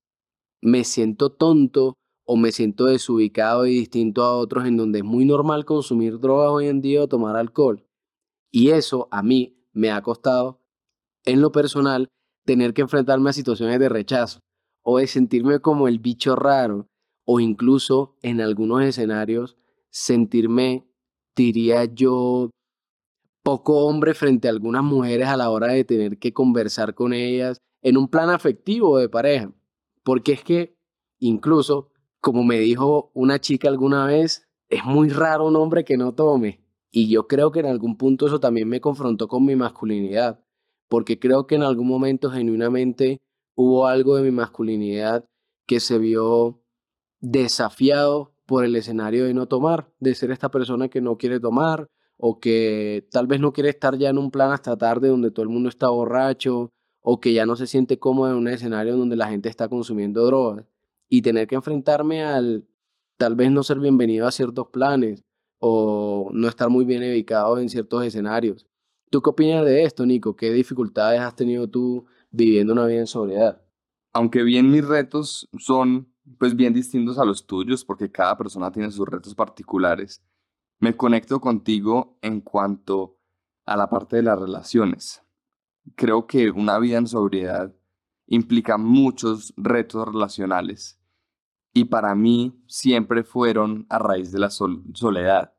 me 0.60 0.84
siento 0.84 1.30
tonto 1.30 1.94
o 2.24 2.36
me 2.36 2.52
siento 2.52 2.86
desubicado 2.86 3.66
y 3.66 3.74
distinto 3.74 4.22
a 4.22 4.36
otros 4.36 4.66
en 4.66 4.76
donde 4.76 4.98
es 4.98 5.04
muy 5.04 5.24
normal 5.24 5.64
consumir 5.64 6.18
drogas 6.18 6.50
hoy 6.50 6.66
en 6.66 6.80
día 6.80 7.02
o 7.02 7.08
tomar 7.08 7.36
alcohol. 7.36 7.86
Y 8.50 8.70
eso 8.70 9.08
a 9.10 9.22
mí 9.22 9.58
me 9.72 9.90
ha 9.90 10.02
costado, 10.02 10.60
en 11.24 11.40
lo 11.40 11.52
personal, 11.52 12.08
tener 12.48 12.72
que 12.72 12.80
enfrentarme 12.80 13.28
a 13.28 13.34
situaciones 13.34 13.78
de 13.78 13.90
rechazo 13.90 14.40
o 14.82 14.96
de 14.96 15.06
sentirme 15.06 15.60
como 15.60 15.86
el 15.86 15.98
bicho 15.98 16.34
raro 16.34 16.88
o 17.26 17.40
incluso 17.40 18.16
en 18.22 18.40
algunos 18.40 18.82
escenarios 18.84 19.58
sentirme, 19.90 20.88
diría 21.36 21.84
yo, 21.84 22.48
poco 23.42 23.84
hombre 23.84 24.14
frente 24.14 24.48
a 24.48 24.50
algunas 24.50 24.82
mujeres 24.82 25.28
a 25.28 25.36
la 25.36 25.50
hora 25.50 25.66
de 25.74 25.84
tener 25.84 26.18
que 26.18 26.32
conversar 26.32 26.94
con 26.94 27.12
ellas 27.12 27.58
en 27.82 27.98
un 27.98 28.08
plan 28.08 28.30
afectivo 28.30 28.96
de 28.96 29.10
pareja. 29.10 29.52
Porque 30.02 30.32
es 30.32 30.42
que 30.42 30.74
incluso, 31.18 31.90
como 32.18 32.44
me 32.44 32.58
dijo 32.58 33.10
una 33.12 33.38
chica 33.42 33.68
alguna 33.68 34.06
vez, 34.06 34.48
es 34.70 34.86
muy 34.86 35.10
raro 35.10 35.48
un 35.48 35.56
hombre 35.56 35.84
que 35.84 35.98
no 35.98 36.14
tome. 36.14 36.64
Y 36.90 37.10
yo 37.10 37.26
creo 37.26 37.52
que 37.52 37.60
en 37.60 37.66
algún 37.66 37.98
punto 37.98 38.26
eso 38.26 38.40
también 38.40 38.70
me 38.70 38.80
confrontó 38.80 39.28
con 39.28 39.44
mi 39.44 39.54
masculinidad, 39.54 40.42
porque 40.88 41.18
creo 41.18 41.46
que 41.46 41.54
en 41.54 41.62
algún 41.62 41.86
momento 41.86 42.30
genuinamente 42.30 43.20
hubo 43.54 43.86
algo 43.86 44.16
de 44.16 44.22
mi 44.22 44.30
masculinidad 44.30 45.24
que 45.66 45.80
se 45.80 45.98
vio 45.98 46.62
desafiado 47.20 48.32
por 48.46 48.64
el 48.64 48.76
escenario 48.76 49.26
de 49.26 49.34
no 49.34 49.46
tomar, 49.46 49.92
de 50.00 50.14
ser 50.14 50.30
esta 50.30 50.50
persona 50.50 50.88
que 50.88 51.00
no 51.00 51.18
quiere 51.18 51.40
tomar, 51.40 51.88
o 52.16 52.40
que 52.40 53.06
tal 53.10 53.26
vez 53.26 53.40
no 53.40 53.52
quiere 53.52 53.68
estar 53.68 53.96
ya 53.98 54.10
en 54.10 54.18
un 54.18 54.30
plan 54.30 54.52
hasta 54.52 54.76
tarde 54.76 55.08
donde 55.08 55.30
todo 55.30 55.42
el 55.42 55.50
mundo 55.50 55.68
está 55.68 55.88
borracho, 55.90 56.70
o 57.00 57.20
que 57.20 57.32
ya 57.32 57.46
no 57.46 57.56
se 57.56 57.66
siente 57.66 57.98
cómodo 57.98 58.30
en 58.30 58.36
un 58.36 58.48
escenario 58.48 58.96
donde 58.96 59.16
la 59.16 59.28
gente 59.28 59.48
está 59.48 59.68
consumiendo 59.68 60.24
drogas, 60.24 60.66
y 61.08 61.22
tener 61.22 61.46
que 61.46 61.56
enfrentarme 61.56 62.24
al 62.24 62.66
tal 63.18 63.34
vez 63.34 63.50
no 63.50 63.62
ser 63.62 63.80
bienvenido 63.80 64.26
a 64.26 64.32
ciertos 64.32 64.68
planes, 64.68 65.24
o 65.60 66.30
no 66.32 66.48
estar 66.48 66.70
muy 66.70 66.84
bien 66.84 67.02
ubicado 67.02 67.58
en 67.58 67.68
ciertos 67.68 68.04
escenarios. 68.04 68.67
¿Tú 69.10 69.22
qué 69.22 69.30
opinas 69.30 69.64
de 69.64 69.84
esto, 69.84 70.04
Nico? 70.04 70.36
¿Qué 70.36 70.52
dificultades 70.52 71.20
has 71.20 71.34
tenido 71.34 71.68
tú 71.68 72.06
viviendo 72.30 72.72
una 72.74 72.86
vida 72.86 73.00
en 73.00 73.06
sobriedad? 73.06 73.62
Aunque 74.12 74.42
bien 74.42 74.70
mis 74.70 74.86
retos 74.86 75.48
son 75.58 76.12
pues 76.38 76.54
bien 76.54 76.74
distintos 76.74 77.18
a 77.18 77.24
los 77.24 77.46
tuyos 77.46 77.84
porque 77.84 78.10
cada 78.10 78.36
persona 78.36 78.70
tiene 78.70 78.90
sus 78.90 79.08
retos 79.08 79.34
particulares, 79.34 80.22
me 80.78 80.96
conecto 80.96 81.40
contigo 81.40 82.18
en 82.20 82.40
cuanto 82.40 83.18
a 83.64 83.76
la 83.76 83.88
parte 83.88 84.16
de 84.16 84.22
las 84.22 84.38
relaciones. 84.38 85.22
Creo 85.94 86.26
que 86.26 86.50
una 86.50 86.78
vida 86.78 86.98
en 86.98 87.06
sobriedad 87.06 87.74
implica 88.26 88.76
muchos 88.76 89.54
retos 89.56 90.06
relacionales 90.06 91.00
y 91.72 91.84
para 91.84 92.14
mí 92.14 92.62
siempre 92.66 93.24
fueron 93.24 93.86
a 93.88 93.98
raíz 93.98 94.32
de 94.32 94.38
la 94.38 94.50
soledad. 94.50 95.54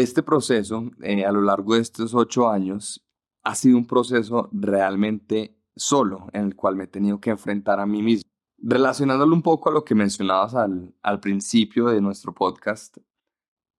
Este 0.00 0.22
proceso, 0.22 0.90
eh, 1.02 1.26
a 1.26 1.30
lo 1.30 1.42
largo 1.42 1.74
de 1.74 1.82
estos 1.82 2.14
ocho 2.14 2.48
años, 2.48 3.06
ha 3.42 3.54
sido 3.54 3.76
un 3.76 3.86
proceso 3.86 4.48
realmente 4.50 5.60
solo 5.76 6.28
en 6.32 6.46
el 6.46 6.56
cual 6.56 6.74
me 6.74 6.84
he 6.84 6.86
tenido 6.86 7.20
que 7.20 7.28
enfrentar 7.28 7.80
a 7.80 7.84
mí 7.84 8.02
mismo. 8.02 8.22
Relacionándolo 8.56 9.34
un 9.34 9.42
poco 9.42 9.68
a 9.68 9.72
lo 9.74 9.84
que 9.84 9.94
mencionabas 9.94 10.54
al, 10.54 10.94
al 11.02 11.20
principio 11.20 11.88
de 11.88 12.00
nuestro 12.00 12.32
podcast, 12.32 12.96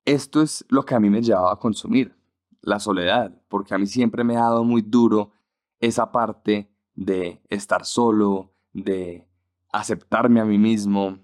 esto 0.05 0.43
es 0.43 0.63
lo 0.69 0.85
que 0.85 0.93
a 0.93 0.99
mí 0.99 1.09
me 1.09 1.23
llevaba 1.23 1.53
a 1.53 1.59
consumir, 1.59 2.15
la 2.61 2.79
soledad, 2.79 3.41
porque 3.47 3.73
a 3.73 3.79
mí 3.79 3.87
siempre 3.87 4.23
me 4.23 4.37
ha 4.37 4.41
dado 4.41 4.63
muy 4.63 4.83
duro 4.83 5.31
esa 5.79 6.11
parte 6.11 6.71
de 6.93 7.41
estar 7.49 7.83
solo, 7.83 8.53
de 8.73 9.27
aceptarme 9.71 10.39
a 10.39 10.45
mí 10.45 10.59
mismo 10.59 11.17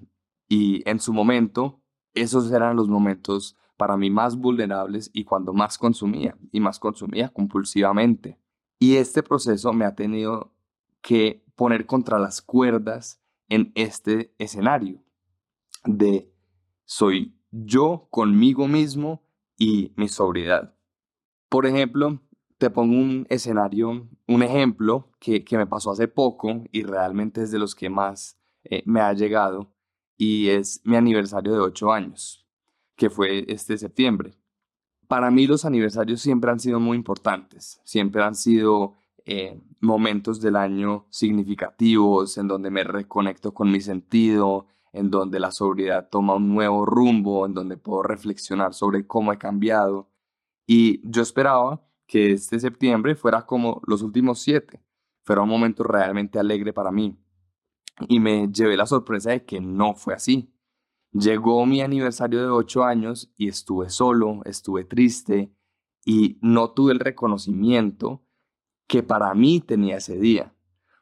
y 0.50 0.82
en 0.90 1.00
su 1.00 1.14
momento, 1.14 1.84
esos 2.16 2.52
eran 2.52 2.76
los 2.76 2.88
momentos 2.88 3.56
para 3.78 3.96
mí 3.96 4.10
más 4.10 4.36
vulnerables 4.36 5.10
y 5.14 5.24
cuando 5.24 5.54
más 5.54 5.78
consumía, 5.78 6.36
y 6.52 6.60
más 6.60 6.80
consumía 6.80 7.30
compulsivamente. 7.30 8.40
Y 8.80 8.96
este 8.96 9.24
proceso 9.24 9.72
me 9.72 9.86
ha 9.86 9.96
tenido 9.96 10.54
que 11.02 11.46
poner 11.56 11.86
contra 11.86 12.20
las 12.20 12.42
cuerdas 12.42 13.22
en 13.50 13.72
este 13.76 14.34
escenario 14.38 15.02
de 15.86 16.32
soy 16.86 17.36
yo 17.52 18.08
conmigo 18.12 18.68
mismo 18.68 19.24
y 19.58 19.94
mi 19.96 20.10
sobriedad. 20.10 20.76
Por 21.50 21.66
ejemplo, 21.66 22.22
te 22.58 22.70
pongo 22.70 22.96
un 22.96 23.26
escenario, 23.30 24.08
un 24.28 24.44
ejemplo 24.44 25.10
que, 25.20 25.44
me 25.52 25.68
pasó 25.68 25.92
hace 25.92 26.08
poco 26.08 26.64
y 26.72 26.84
realmente 26.84 27.44
es 27.44 27.52
de 27.52 27.60
los 27.60 27.74
que 27.74 27.90
más 27.90 28.40
eh, 28.64 28.84
me 28.86 29.00
ha 29.00 29.14
llegado 29.14 29.72
y 30.18 30.50
es 30.50 30.82
mi 30.84 30.96
aniversario 30.96 31.54
de 31.54 31.60
8 31.60 31.94
años 31.94 32.47
que 32.98 33.10
fue 33.10 33.46
este 33.48 33.78
septiembre. 33.78 34.34
Para 35.08 35.32
mí 35.32 35.48
los 35.48 35.64
aniversarios 35.64 36.20
siempre 36.20 36.52
han 36.52 36.60
sido 36.60 36.82
muy 36.82 36.98
importantes, 36.98 37.80
siempre 37.86 38.22
han 38.24 38.36
sido 38.36 38.96
eh, 39.26 39.62
momentos 39.80 40.42
del 40.42 40.58
año 40.58 41.06
significativos 41.10 42.38
en 42.38 42.48
donde 42.48 42.70
me 42.70 42.84
reconecto 42.84 43.54
con 43.54 43.72
mi 43.72 43.80
sentido, 43.80 44.68
en 44.92 45.10
donde 45.10 45.40
la 45.40 45.52
sobriedad 45.52 46.10
toma 46.10 46.36
un 46.36 46.50
nuevo 46.54 46.86
rumbo, 46.86 47.46
en 47.46 47.54
donde 47.54 47.78
puedo 47.78 48.04
reflexionar 48.04 48.74
sobre 48.74 49.06
cómo 49.06 49.32
he 49.32 49.38
cambiado. 49.38 50.10
Y 50.66 51.02
yo 51.10 51.22
esperaba 51.22 51.86
que 52.08 52.32
este 52.32 52.60
septiembre 52.60 53.16
fuera 53.16 53.46
como 53.46 53.82
los 53.86 54.02
últimos 54.02 54.40
siete, 54.40 54.82
fuera 55.24 55.42
un 55.44 55.50
momento 55.50 55.84
realmente 55.84 56.40
alegre 56.40 56.74
para 56.74 56.92
mí. 56.92 57.18
Y 58.08 58.20
me 58.20 58.48
llevé 58.52 58.78
la 58.78 58.86
sorpresa 58.86 59.32
de 59.32 59.46
que 59.46 59.60
no 59.60 59.94
fue 59.94 60.14
así. 60.14 60.54
Llegó 61.12 61.66
mi 61.66 61.82
aniversario 61.82 62.42
de 62.42 62.50
ocho 62.50 62.84
años 62.84 63.32
y 63.38 63.48
estuve 63.48 63.90
solo, 63.90 64.42
estuve 64.46 64.84
triste 64.84 65.52
y 66.06 66.38
no 66.42 66.72
tuve 66.72 66.94
el 66.94 67.00
reconocimiento 67.00 68.24
que 68.88 69.04
para 69.04 69.34
mí 69.34 69.60
tenía 69.60 69.98
ese 69.98 70.18
día, 70.18 70.56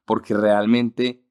porque 0.05 0.33
realmente 0.33 1.23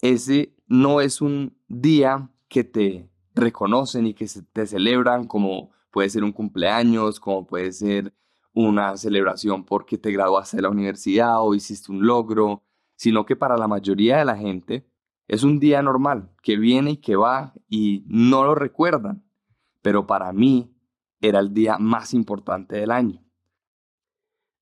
ese 0.00 0.56
no 0.66 1.00
es 1.00 1.20
un 1.20 1.58
día 1.68 2.30
que 2.48 2.64
te 2.64 3.10
reconocen 3.34 4.06
y 4.06 4.14
que 4.14 4.26
te 4.52 4.66
celebran 4.66 5.26
como 5.26 5.70
puede 5.90 6.10
ser 6.10 6.24
un 6.24 6.32
cumpleaños, 6.32 7.20
como 7.20 7.46
puede 7.46 7.72
ser 7.72 8.14
una 8.52 8.96
celebración 8.96 9.64
porque 9.64 9.98
te 9.98 10.10
graduaste 10.10 10.56
de 10.56 10.62
la 10.62 10.70
universidad 10.70 11.42
o 11.42 11.54
hiciste 11.54 11.92
un 11.92 12.06
logro, 12.06 12.62
sino 12.96 13.26
que 13.26 13.36
para 13.36 13.56
la 13.56 13.68
mayoría 13.68 14.18
de 14.18 14.24
la 14.24 14.36
gente 14.36 14.86
es 15.28 15.42
un 15.42 15.58
día 15.58 15.82
normal 15.82 16.30
que 16.42 16.56
viene 16.56 16.92
y 16.92 16.96
que 16.98 17.16
va 17.16 17.54
y 17.68 18.04
no 18.06 18.44
lo 18.44 18.54
recuerdan, 18.54 19.24
pero 19.82 20.06
para 20.06 20.32
mí 20.32 20.72
era 21.20 21.40
el 21.40 21.52
día 21.52 21.78
más 21.78 22.14
importante 22.14 22.76
del 22.76 22.90
año. 22.90 23.22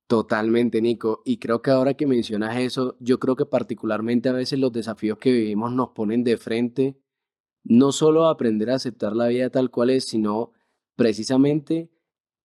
Totalmente, 0.07 0.83
Nico. 0.83 1.23
Y 1.25 1.39
creo 1.39 1.63
que 1.63 1.71
ahora 1.71 1.95
que 1.95 2.07
mencionas 2.07 2.57
eso, 2.59 2.97
yo 3.01 3.19
creo 3.19 3.37
que 3.37 3.47
particularmente 3.47 4.29
a 4.29 4.33
veces 4.33 4.59
los 4.59 4.73
desafíos 4.73 5.19
que 5.19 5.33
vivimos 5.33 5.73
nos 5.73 5.91
ponen 5.91 6.25
de 6.25 6.37
frente 6.37 6.99
no 7.65 7.93
solo 7.93 8.27
a 8.27 8.31
aprender 8.31 8.71
a 8.71 8.75
aceptar 8.75 9.17
la 9.17 9.29
vida 9.29 9.49
tal 9.51 9.71
cual 9.71 9.91
es, 9.91 10.05
sino 10.05 10.53
precisamente 10.97 11.91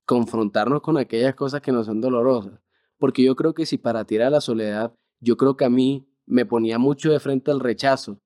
confrontarnos 0.06 0.82
con 0.82 0.98
aquellas 0.98 1.36
cosas 1.36 1.62
que 1.62 1.74
nos 1.74 1.86
son 1.86 2.02
dolorosas. 2.02 2.62
Porque 2.98 3.24
yo 3.24 3.36
creo 3.36 3.54
que 3.54 3.66
si 3.66 3.78
para 3.78 4.06
ti 4.06 4.16
era 4.16 4.30
la 4.30 4.42
soledad, 4.42 4.94
yo 5.20 5.38
creo 5.38 5.58
que 5.58 5.66
a 5.66 5.70
mí 5.70 6.09
me 6.30 6.46
ponía 6.46 6.78
mucho 6.78 7.12
de 7.12 7.20
frente 7.20 7.50
al 7.50 7.60
rechazo, 7.60 8.22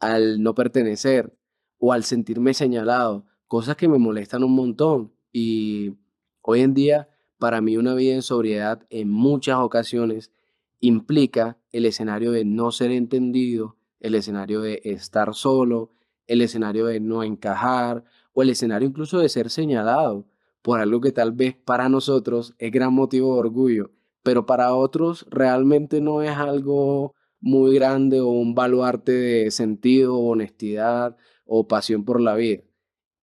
al 0.00 0.42
no 0.42 0.54
pertenecer 0.54 1.32
o 1.78 1.92
al 1.92 2.02
sentirme 2.02 2.52
señalado, 2.54 3.24
cosas 3.46 3.76
que 3.76 3.88
me 3.88 3.98
molestan 3.98 4.42
un 4.42 4.54
montón. 4.54 5.12
Y 5.32 5.94
hoy 6.42 6.60
en 6.60 6.74
día, 6.74 7.08
para 7.38 7.60
mí 7.60 7.76
una 7.76 7.94
vida 7.94 8.14
en 8.14 8.22
sobriedad 8.22 8.84
en 8.90 9.10
muchas 9.10 9.58
ocasiones 9.58 10.32
implica 10.80 11.56
el 11.70 11.86
escenario 11.86 12.32
de 12.32 12.44
no 12.44 12.72
ser 12.72 12.90
entendido, 12.90 13.76
el 14.00 14.16
escenario 14.16 14.60
de 14.60 14.80
estar 14.84 15.32
solo, 15.32 15.92
el 16.26 16.42
escenario 16.42 16.86
de 16.86 16.98
no 16.98 17.22
encajar 17.22 18.04
o 18.32 18.42
el 18.42 18.50
escenario 18.50 18.88
incluso 18.88 19.20
de 19.20 19.28
ser 19.28 19.50
señalado 19.50 20.26
por 20.62 20.80
algo 20.80 21.00
que 21.00 21.12
tal 21.12 21.30
vez 21.30 21.54
para 21.54 21.88
nosotros 21.88 22.54
es 22.58 22.72
gran 22.72 22.92
motivo 22.92 23.34
de 23.34 23.38
orgullo, 23.38 23.90
pero 24.24 24.46
para 24.46 24.74
otros 24.74 25.24
realmente 25.30 26.00
no 26.00 26.22
es 26.22 26.36
algo 26.36 27.14
muy 27.46 27.76
grande 27.76 28.20
o 28.20 28.26
un 28.26 28.56
baluarte 28.56 29.12
de 29.12 29.50
sentido, 29.52 30.18
honestidad 30.18 31.16
o 31.44 31.68
pasión 31.68 32.04
por 32.04 32.20
la 32.20 32.34
vida. 32.34 32.64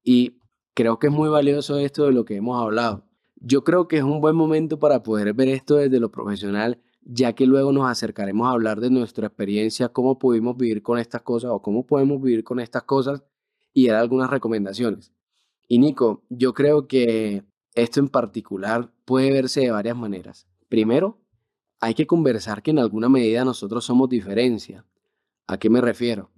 Y 0.01 0.39
creo 0.73 0.97
que 0.97 1.07
es 1.07 1.13
muy 1.13 1.27
valioso 1.27 1.77
esto 1.77 2.05
de 2.05 2.13
lo 2.13 2.23
que 2.23 2.37
hemos 2.37 2.61
hablado. 2.61 3.05
Yo 3.35 3.65
creo 3.65 3.89
que 3.89 3.97
es 3.97 4.03
un 4.03 4.21
buen 4.21 4.37
momento 4.37 4.79
para 4.79 5.03
poder 5.03 5.33
ver 5.33 5.49
esto 5.49 5.75
desde 5.75 5.99
lo 5.99 6.09
profesional, 6.09 6.81
ya 7.01 7.33
que 7.33 7.45
luego 7.45 7.73
nos 7.73 7.91
acercaremos 7.91 8.47
a 8.47 8.51
hablar 8.51 8.79
de 8.79 8.89
nuestra 8.89 9.27
experiencia, 9.27 9.89
cómo 9.89 10.17
pudimos 10.17 10.55
vivir 10.55 10.81
con 10.83 10.99
estas 10.99 11.21
cosas 11.21 11.51
o 11.51 11.61
cómo 11.61 11.85
podemos 11.85 12.21
vivir 12.21 12.45
con 12.45 12.61
estas 12.61 12.83
cosas 12.83 13.25
y 13.73 13.87
dar 13.87 13.97
algunas 13.97 14.29
recomendaciones. 14.29 15.11
Y 15.67 15.79
Nico, 15.79 16.23
yo 16.29 16.53
creo 16.53 16.87
que 16.87 17.43
esto 17.75 17.99
en 17.99 18.07
particular 18.07 18.89
puede 19.03 19.33
verse 19.33 19.59
de 19.59 19.71
varias 19.71 19.97
maneras. 19.97 20.47
Primero, 20.69 21.22
hay 21.83 21.95
que 21.95 22.07
conversar 22.07 22.63
que 22.63 22.71
en 22.71 22.79
alguna 22.79 23.09
medida 23.09 23.43
nosotros 23.43 23.83
somos 23.83 24.07
diferencia. 24.07 24.85
¿A 25.47 25.57
qué 25.57 25.69
me 25.69 25.81
refiero? 25.81 26.29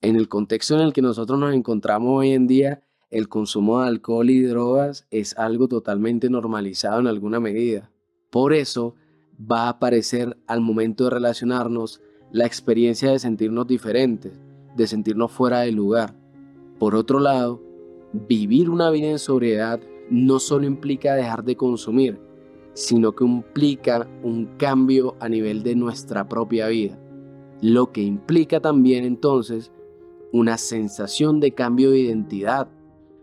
En 0.00 0.16
el 0.16 0.30
contexto 0.30 0.76
en 0.76 0.80
el 0.80 0.94
que 0.94 1.02
nosotros 1.02 1.38
nos 1.38 1.52
encontramos 1.52 2.20
hoy 2.20 2.30
en 2.30 2.46
día, 2.46 2.82
el 3.10 3.28
consumo 3.28 3.82
de 3.82 3.88
alcohol 3.88 4.30
y 4.30 4.40
drogas 4.40 5.06
es 5.10 5.36
algo 5.36 5.68
totalmente 5.68 6.30
normalizado 6.30 7.00
en 7.00 7.06
alguna 7.06 7.38
medida. 7.38 7.90
Por 8.30 8.54
eso 8.54 8.94
va 9.38 9.64
a 9.64 9.68
aparecer 9.68 10.38
al 10.46 10.62
momento 10.62 11.04
de 11.04 11.10
relacionarnos 11.10 12.00
la 12.32 12.46
experiencia 12.46 13.10
de 13.10 13.18
sentirnos 13.18 13.66
diferentes, 13.66 14.40
de 14.74 14.86
sentirnos 14.86 15.30
fuera 15.30 15.60
de 15.60 15.72
lugar. 15.72 16.14
Por 16.78 16.94
otro 16.94 17.20
lado, 17.20 17.62
vivir 18.14 18.70
una 18.70 18.88
vida 18.88 19.08
en 19.08 19.18
sobriedad 19.18 19.80
no 20.08 20.38
solo 20.38 20.66
implica 20.66 21.14
dejar 21.14 21.44
de 21.44 21.56
consumir, 21.56 22.27
sino 22.78 23.10
que 23.10 23.24
implica 23.24 24.08
un 24.22 24.46
cambio 24.56 25.16
a 25.18 25.28
nivel 25.28 25.64
de 25.64 25.74
nuestra 25.74 26.28
propia 26.28 26.68
vida. 26.68 26.96
Lo 27.60 27.90
que 27.90 28.02
implica 28.02 28.60
también 28.60 29.04
entonces 29.04 29.72
una 30.32 30.56
sensación 30.58 31.40
de 31.40 31.54
cambio 31.54 31.90
de 31.90 31.98
identidad. 31.98 32.68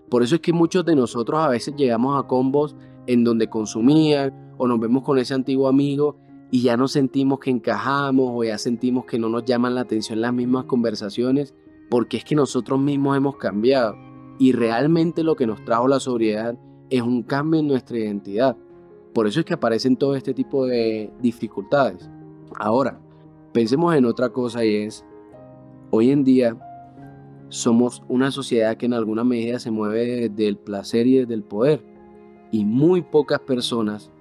Por 0.10 0.24
eso 0.24 0.36
es 0.36 0.42
que 0.42 0.52
muchos 0.52 0.84
de 0.84 0.98
nosotros 0.98 1.40
a 1.40 1.48
veces 1.48 1.74
llegamos 1.78 2.22
a 2.22 2.28
combos 2.28 2.76
en 3.08 3.24
donde 3.24 3.48
consumían 3.48 4.54
o 4.58 4.68
nos 4.68 4.78
vemos 4.78 5.04
con 5.04 5.20
ese 5.20 5.34
antiguo 5.34 5.70
amigo 5.70 6.18
y 6.52 6.62
ya 6.62 6.76
no 6.76 6.90
sentimos 6.90 7.40
que 7.40 7.50
encajamos 7.50 8.32
o 8.34 8.44
ya 8.44 8.58
sentimos 8.58 9.06
que 9.06 9.20
no 9.20 9.30
nos 9.30 9.46
llaman 9.46 9.74
la 9.74 9.82
atención 9.82 10.20
las 10.20 10.34
mismas 10.34 10.66
conversaciones 10.66 11.54
porque 11.90 12.18
es 12.18 12.26
que 12.26 12.36
nosotros 12.36 12.78
mismos 12.78 13.16
hemos 13.16 13.38
cambiado 13.38 13.96
y 14.38 14.52
realmente 14.52 15.24
lo 15.24 15.38
que 15.38 15.48
nos 15.48 15.64
trajo 15.64 15.88
la 15.88 16.02
sobriedad 16.02 16.60
es 16.90 17.02
un 17.02 17.24
cambio 17.24 17.62
en 17.62 17.70
nuestra 17.70 17.98
identidad. 17.98 18.58
Por 19.16 19.28
eso 19.28 19.40
es 19.40 19.46
que 19.46 19.54
aparecen 19.54 19.96
todo 19.96 20.14
este 20.18 20.34
tipo 20.34 20.66
de 20.66 21.10
dificultades. 21.22 22.10
Ahora, 22.60 23.00
pensemos 23.54 23.96
en 23.96 24.04
otra 24.04 24.28
cosa 24.28 24.66
y 24.66 24.76
es, 24.76 25.06
hoy 25.90 26.12
en 26.12 26.26
día 26.26 26.58
somos 27.48 28.04
una 28.10 28.30
sociedad 28.30 28.76
que 28.76 28.88
en 28.88 28.94
alguna 28.94 29.24
medida 29.24 29.58
se 29.60 29.72
mueve 29.72 30.28
del 30.28 30.58
placer 30.58 31.08
y 31.08 31.24
del 31.24 31.44
poder. 31.44 31.82
Y 32.52 32.66
muy 32.66 33.04
pocas 33.04 33.40
personas 33.40 34.12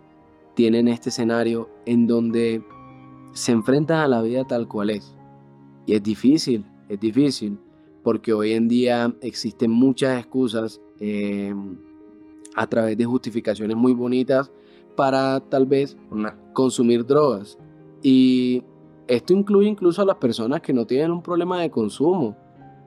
tienen 0.54 0.86
este 0.86 1.08
escenario 1.08 1.68
en 1.86 2.06
donde 2.06 2.62
se 3.32 3.50
enfrentan 3.50 3.98
a 3.98 4.06
la 4.06 4.22
vida 4.22 4.44
tal 4.44 4.68
cual 4.68 4.90
es. 4.90 5.16
Y 5.86 5.94
es 5.94 6.04
difícil, 6.04 6.64
es 6.88 7.00
difícil, 7.00 7.58
porque 8.04 8.32
hoy 8.32 8.52
en 8.52 8.68
día 8.68 9.12
existen 9.22 9.72
muchas 9.72 10.20
excusas 10.20 10.80
em, 11.00 11.78
a 12.54 12.68
través 12.68 12.96
de 12.96 13.04
justificaciones 13.04 13.76
muy 13.76 13.92
bonitas 13.92 14.52
para 14.94 15.40
tal 15.40 15.66
vez 15.66 15.96
consumir 16.52 17.04
drogas. 17.04 17.58
Y 18.02 18.62
esto 19.06 19.32
incluye 19.32 19.68
incluso 19.68 20.02
a 20.02 20.04
las 20.04 20.16
personas 20.16 20.60
que 20.60 20.72
no 20.72 20.86
tienen 20.86 21.10
un 21.10 21.22
problema 21.22 21.60
de 21.60 21.70
consumo 21.70 22.36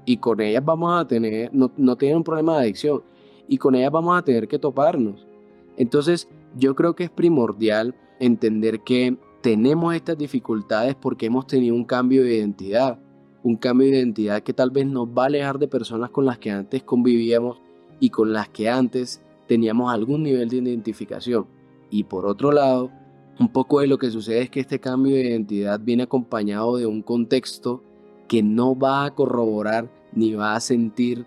y 0.05 0.17
con 0.17 0.39
ellas 0.41 0.63
vamos 0.63 0.99
a 0.99 1.07
tener, 1.07 1.53
no, 1.53 1.71
no 1.77 1.95
tienen 1.95 2.17
un 2.17 2.23
problema 2.23 2.55
de 2.55 2.63
adicción 2.63 3.03
y 3.47 3.57
con 3.57 3.75
ellas 3.75 3.91
vamos 3.91 4.17
a 4.17 4.23
tener 4.23 4.47
que 4.47 4.59
toparnos. 4.59 5.27
Entonces 5.75 6.27
yo 6.55 6.75
creo 6.75 6.95
que 6.95 7.03
es 7.03 7.09
primordial 7.09 7.95
entender 8.19 8.81
que 8.81 9.17
tenemos 9.41 9.95
estas 9.95 10.17
dificultades 10.17 10.95
porque 10.95 11.27
hemos 11.27 11.47
tenido 11.47 11.75
un 11.75 11.85
cambio 11.85 12.23
de 12.23 12.37
identidad, 12.37 12.99
un 13.43 13.55
cambio 13.55 13.87
de 13.87 13.97
identidad 13.97 14.41
que 14.41 14.53
tal 14.53 14.71
vez 14.71 14.87
nos 14.87 15.07
va 15.07 15.23
a 15.23 15.27
alejar 15.27 15.59
de 15.59 15.67
personas 15.67 16.09
con 16.09 16.25
las 16.25 16.37
que 16.37 16.51
antes 16.51 16.83
convivíamos 16.83 17.61
y 17.99 18.09
con 18.09 18.33
las 18.33 18.49
que 18.49 18.69
antes 18.69 19.21
teníamos 19.47 19.93
algún 19.93 20.23
nivel 20.23 20.49
de 20.49 20.57
identificación. 20.57 21.47
Y 21.89 22.03
por 22.03 22.25
otro 22.25 22.51
lado, 22.51 22.91
un 23.39 23.49
poco 23.49 23.79
de 23.79 23.87
lo 23.87 23.97
que 23.97 24.11
sucede 24.11 24.41
es 24.41 24.49
que 24.49 24.59
este 24.59 24.79
cambio 24.79 25.15
de 25.15 25.29
identidad 25.29 25.79
viene 25.79 26.03
acompañado 26.03 26.77
de 26.77 26.85
un 26.85 27.01
contexto 27.01 27.83
que 28.27 28.43
no 28.43 28.77
va 28.77 29.05
a 29.05 29.15
corroborar 29.15 29.89
ni 30.11 30.33
va 30.33 30.55
a 30.55 30.59
sentir, 30.59 31.25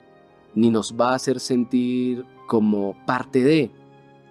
ni 0.55 0.71
nos 0.71 0.95
va 0.99 1.13
a 1.13 1.15
hacer 1.15 1.41
sentir 1.41 2.25
como 2.47 2.97
parte 3.07 3.43
de. 3.43 3.71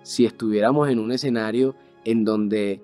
Si 0.04 0.26
estuviéramos 0.26 0.90
en 0.90 1.00
un 1.00 1.12
escenario 1.12 1.76
en 2.04 2.26
donde 2.26 2.82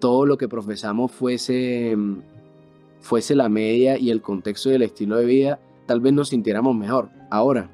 todo 0.00 0.26
lo 0.26 0.38
que 0.38 0.48
profesamos 0.48 1.12
fuese, 1.12 1.94
mm, 1.96 2.22
fuese 3.00 3.34
la 3.34 3.48
media 3.48 3.98
y 3.98 4.10
el 4.10 4.22
contexto 4.22 4.70
del 4.70 4.82
estilo 4.82 5.16
de 5.16 5.26
vida, 5.26 5.60
tal 5.86 6.00
vez 6.00 6.12
nos 6.12 6.28
sintiéramos 6.30 6.74
mejor. 6.74 7.10
Ahora, 7.30 7.70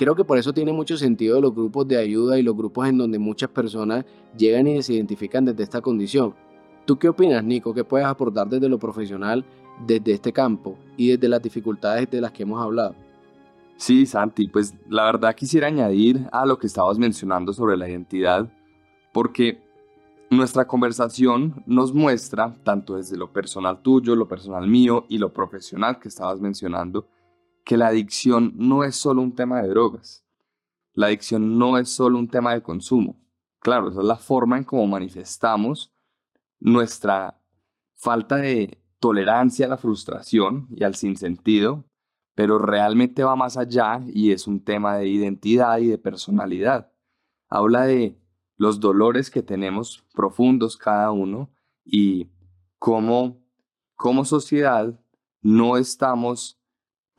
creo 0.00 0.14
que 0.14 0.24
por 0.24 0.38
eso 0.38 0.54
tiene 0.54 0.72
mucho 0.72 0.96
sentido 0.96 1.42
los 1.42 1.54
grupos 1.54 1.86
de 1.86 1.98
ayuda 1.98 2.38
y 2.38 2.42
los 2.42 2.56
grupos 2.56 2.88
en 2.88 2.96
donde 2.96 3.18
muchas 3.18 3.50
personas 3.50 4.06
llegan 4.34 4.66
y 4.66 4.82
se 4.82 4.94
identifican 4.94 5.44
desde 5.44 5.62
esta 5.62 5.82
condición. 5.82 6.34
¿Tú 6.86 6.98
qué 6.98 7.10
opinas, 7.10 7.44
Nico? 7.44 7.74
¿Qué 7.74 7.84
puedes 7.84 8.06
aportar 8.06 8.48
desde 8.48 8.70
lo 8.70 8.78
profesional, 8.78 9.44
desde 9.86 10.12
este 10.12 10.32
campo 10.32 10.78
y 10.96 11.08
desde 11.08 11.28
las 11.28 11.42
dificultades 11.42 12.10
de 12.10 12.22
las 12.22 12.32
que 12.32 12.44
hemos 12.44 12.62
hablado? 12.62 12.94
Sí, 13.76 14.06
Santi, 14.06 14.48
pues 14.48 14.74
la 14.88 15.04
verdad 15.04 15.34
quisiera 15.34 15.66
añadir 15.66 16.26
a 16.32 16.46
lo 16.46 16.58
que 16.58 16.66
estabas 16.66 16.98
mencionando 16.98 17.52
sobre 17.52 17.76
la 17.76 17.86
identidad, 17.86 18.50
porque 19.12 19.60
nuestra 20.30 20.66
conversación 20.66 21.62
nos 21.66 21.92
muestra, 21.92 22.56
tanto 22.64 22.96
desde 22.96 23.18
lo 23.18 23.30
personal 23.34 23.82
tuyo, 23.82 24.16
lo 24.16 24.28
personal 24.28 24.66
mío 24.66 25.04
y 25.10 25.18
lo 25.18 25.30
profesional 25.34 25.98
que 25.98 26.08
estabas 26.08 26.40
mencionando, 26.40 27.06
que 27.64 27.76
la 27.76 27.88
adicción 27.88 28.52
no 28.56 28.84
es 28.84 28.96
solo 28.96 29.22
un 29.22 29.34
tema 29.34 29.62
de 29.62 29.68
drogas. 29.68 30.24
La 30.92 31.06
adicción 31.06 31.58
no 31.58 31.78
es 31.78 31.88
solo 31.88 32.18
un 32.18 32.28
tema 32.28 32.52
de 32.52 32.62
consumo. 32.62 33.20
Claro, 33.60 33.88
esa 33.88 34.00
es 34.00 34.06
la 34.06 34.16
forma 34.16 34.58
en 34.58 34.64
cómo 34.64 34.86
manifestamos 34.86 35.92
nuestra 36.58 37.40
falta 37.94 38.36
de 38.36 38.82
tolerancia 38.98 39.66
a 39.66 39.68
la 39.68 39.76
frustración 39.76 40.68
y 40.70 40.84
al 40.84 40.94
sinsentido, 40.94 41.84
pero 42.34 42.58
realmente 42.58 43.24
va 43.24 43.36
más 43.36 43.56
allá 43.56 44.00
y 44.06 44.32
es 44.32 44.46
un 44.46 44.62
tema 44.62 44.96
de 44.96 45.08
identidad 45.08 45.78
y 45.78 45.88
de 45.88 45.98
personalidad. 45.98 46.92
Habla 47.48 47.84
de 47.84 48.18
los 48.56 48.78
dolores 48.78 49.30
que 49.30 49.42
tenemos 49.42 50.04
profundos 50.14 50.76
cada 50.76 51.10
uno 51.12 51.50
y 51.84 52.30
cómo 52.78 53.40
como 53.96 54.24
sociedad 54.24 54.98
no 55.42 55.76
estamos 55.76 56.59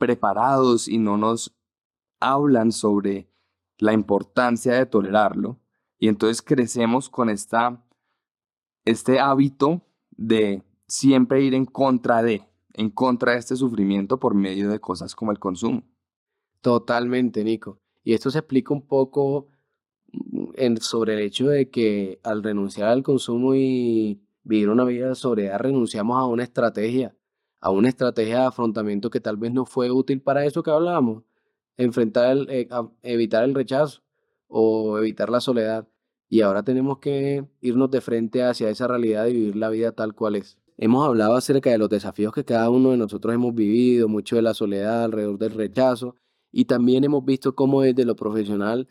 preparados 0.02 0.88
y 0.88 0.98
no 0.98 1.16
nos 1.16 1.54
hablan 2.18 2.72
sobre 2.72 3.28
la 3.78 3.92
importancia 3.92 4.74
de 4.74 4.84
tolerarlo 4.84 5.60
y 5.96 6.08
entonces 6.08 6.42
crecemos 6.42 7.08
con 7.08 7.30
esta 7.30 7.80
este 8.84 9.20
hábito 9.20 9.80
de 10.10 10.64
siempre 10.88 11.44
ir 11.44 11.54
en 11.54 11.66
contra 11.66 12.20
de 12.20 12.42
en 12.74 12.90
contra 12.90 13.34
de 13.34 13.38
este 13.38 13.54
sufrimiento 13.54 14.18
por 14.18 14.34
medio 14.34 14.68
de 14.70 14.80
cosas 14.80 15.14
como 15.14 15.30
el 15.30 15.38
consumo. 15.38 15.84
Totalmente, 16.62 17.44
Nico. 17.44 17.78
Y 18.02 18.14
esto 18.14 18.28
se 18.32 18.40
explica 18.40 18.74
un 18.74 18.84
poco 18.84 19.46
sobre 20.80 21.14
el 21.14 21.20
hecho 21.20 21.46
de 21.46 21.70
que 21.70 22.18
al 22.24 22.42
renunciar 22.42 22.88
al 22.88 23.04
consumo 23.04 23.54
y 23.54 24.20
vivir 24.42 24.68
una 24.68 24.84
vida 24.84 25.10
de 25.10 25.14
sobriedad, 25.14 25.60
renunciamos 25.60 26.18
a 26.18 26.24
una 26.24 26.42
estrategia, 26.42 27.14
a 27.62 27.70
una 27.70 27.88
estrategia 27.88 28.40
de 28.40 28.46
afrontamiento 28.46 29.08
que 29.08 29.20
tal 29.20 29.36
vez 29.36 29.52
no 29.52 29.64
fue 29.64 29.90
útil 29.90 30.20
para 30.20 30.44
eso 30.44 30.64
que 30.64 30.70
hablábamos, 30.72 31.22
enfrentar 31.76 32.32
el, 32.32 32.50
eh, 32.50 32.68
evitar 33.02 33.44
el 33.44 33.54
rechazo 33.54 34.02
o 34.48 34.98
evitar 34.98 35.30
la 35.30 35.40
soledad. 35.40 35.88
Y 36.28 36.40
ahora 36.40 36.64
tenemos 36.64 36.98
que 36.98 37.46
irnos 37.60 37.90
de 37.90 38.00
frente 38.00 38.42
hacia 38.42 38.68
esa 38.68 38.88
realidad 38.88 39.26
y 39.26 39.34
vivir 39.34 39.56
la 39.56 39.70
vida 39.70 39.92
tal 39.92 40.14
cual 40.14 40.36
es. 40.36 40.58
Hemos 40.76 41.06
hablado 41.06 41.36
acerca 41.36 41.70
de 41.70 41.78
los 41.78 41.88
desafíos 41.88 42.32
que 42.32 42.44
cada 42.44 42.68
uno 42.68 42.90
de 42.90 42.96
nosotros 42.96 43.32
hemos 43.32 43.54
vivido, 43.54 44.08
mucho 44.08 44.34
de 44.36 44.42
la 44.42 44.54
soledad 44.54 45.04
alrededor 45.04 45.38
del 45.38 45.52
rechazo, 45.52 46.16
y 46.50 46.64
también 46.64 47.04
hemos 47.04 47.24
visto 47.24 47.54
cómo 47.54 47.82
desde 47.82 48.04
lo 48.04 48.16
profesional 48.16 48.88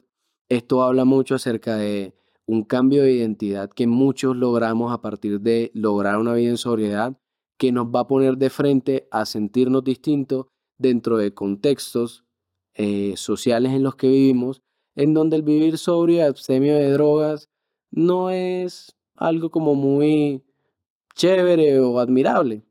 esto 0.48 0.84
habla 0.84 1.04
mucho 1.04 1.36
acerca 1.36 1.76
de 1.76 2.14
un 2.46 2.64
cambio 2.64 3.04
de 3.04 3.14
identidad 3.14 3.70
que 3.70 3.86
muchos 3.86 4.36
logramos 4.36 4.94
a 4.94 5.02
partir 5.02 5.42
de 5.42 5.72
lograr 5.74 6.18
una 6.18 6.34
vida 6.34 6.52
en 6.52 6.58
sobriedad 6.58 7.18
que 7.62 7.72
nos 7.72 7.90
va 7.90 8.00
a 8.00 8.08
poner 8.08 8.40
de 8.40 8.50
frente 8.50 9.08
a 9.12 9.24
sentirnos 9.28 9.84
distintos 9.84 10.48
dentro 10.80 11.18
de 11.18 11.36
contextos 11.36 12.26
eh, 12.74 13.14
sociales 13.18 13.74
en 13.74 13.84
los 13.84 13.96
que 13.96 14.08
vivimos, 14.08 14.64
en 14.96 15.14
donde 15.14 15.36
el 15.36 15.44
vivir 15.44 15.78
sobrio 15.78 16.16
y 16.16 16.20
abstemio 16.22 16.74
de 16.74 16.90
drogas 16.90 17.50
no 17.92 18.32
es 18.32 18.96
algo 19.16 19.52
como 19.52 19.76
muy 19.76 20.44
chévere 21.14 21.80
o 21.82 22.00
admirable. 22.00 22.64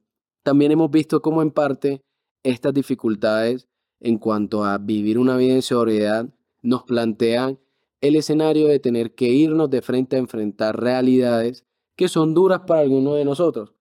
También 0.42 0.72
hemos 0.72 0.90
visto 0.90 1.22
cómo 1.22 1.40
en 1.40 1.52
parte 1.52 2.02
estas 2.42 2.74
dificultades 2.74 3.68
en 4.00 4.18
cuanto 4.18 4.64
a 4.64 4.76
vivir 4.78 5.20
una 5.20 5.36
vida 5.36 5.54
en 5.54 5.62
sobriedad 5.62 6.34
nos 6.62 6.82
plantean 6.82 7.60
el 8.00 8.16
escenario 8.16 8.66
de 8.66 8.80
tener 8.80 9.14
que 9.14 9.28
irnos 9.28 9.70
de 9.70 9.82
frente 9.82 10.16
a 10.16 10.18
enfrentar 10.18 10.80
realidades 10.80 11.64
que 11.94 12.08
son 12.08 12.34
duras 12.34 12.62
para 12.66 12.80
algunos 12.80 13.14
de 13.14 13.24
nosotros, 13.24 13.72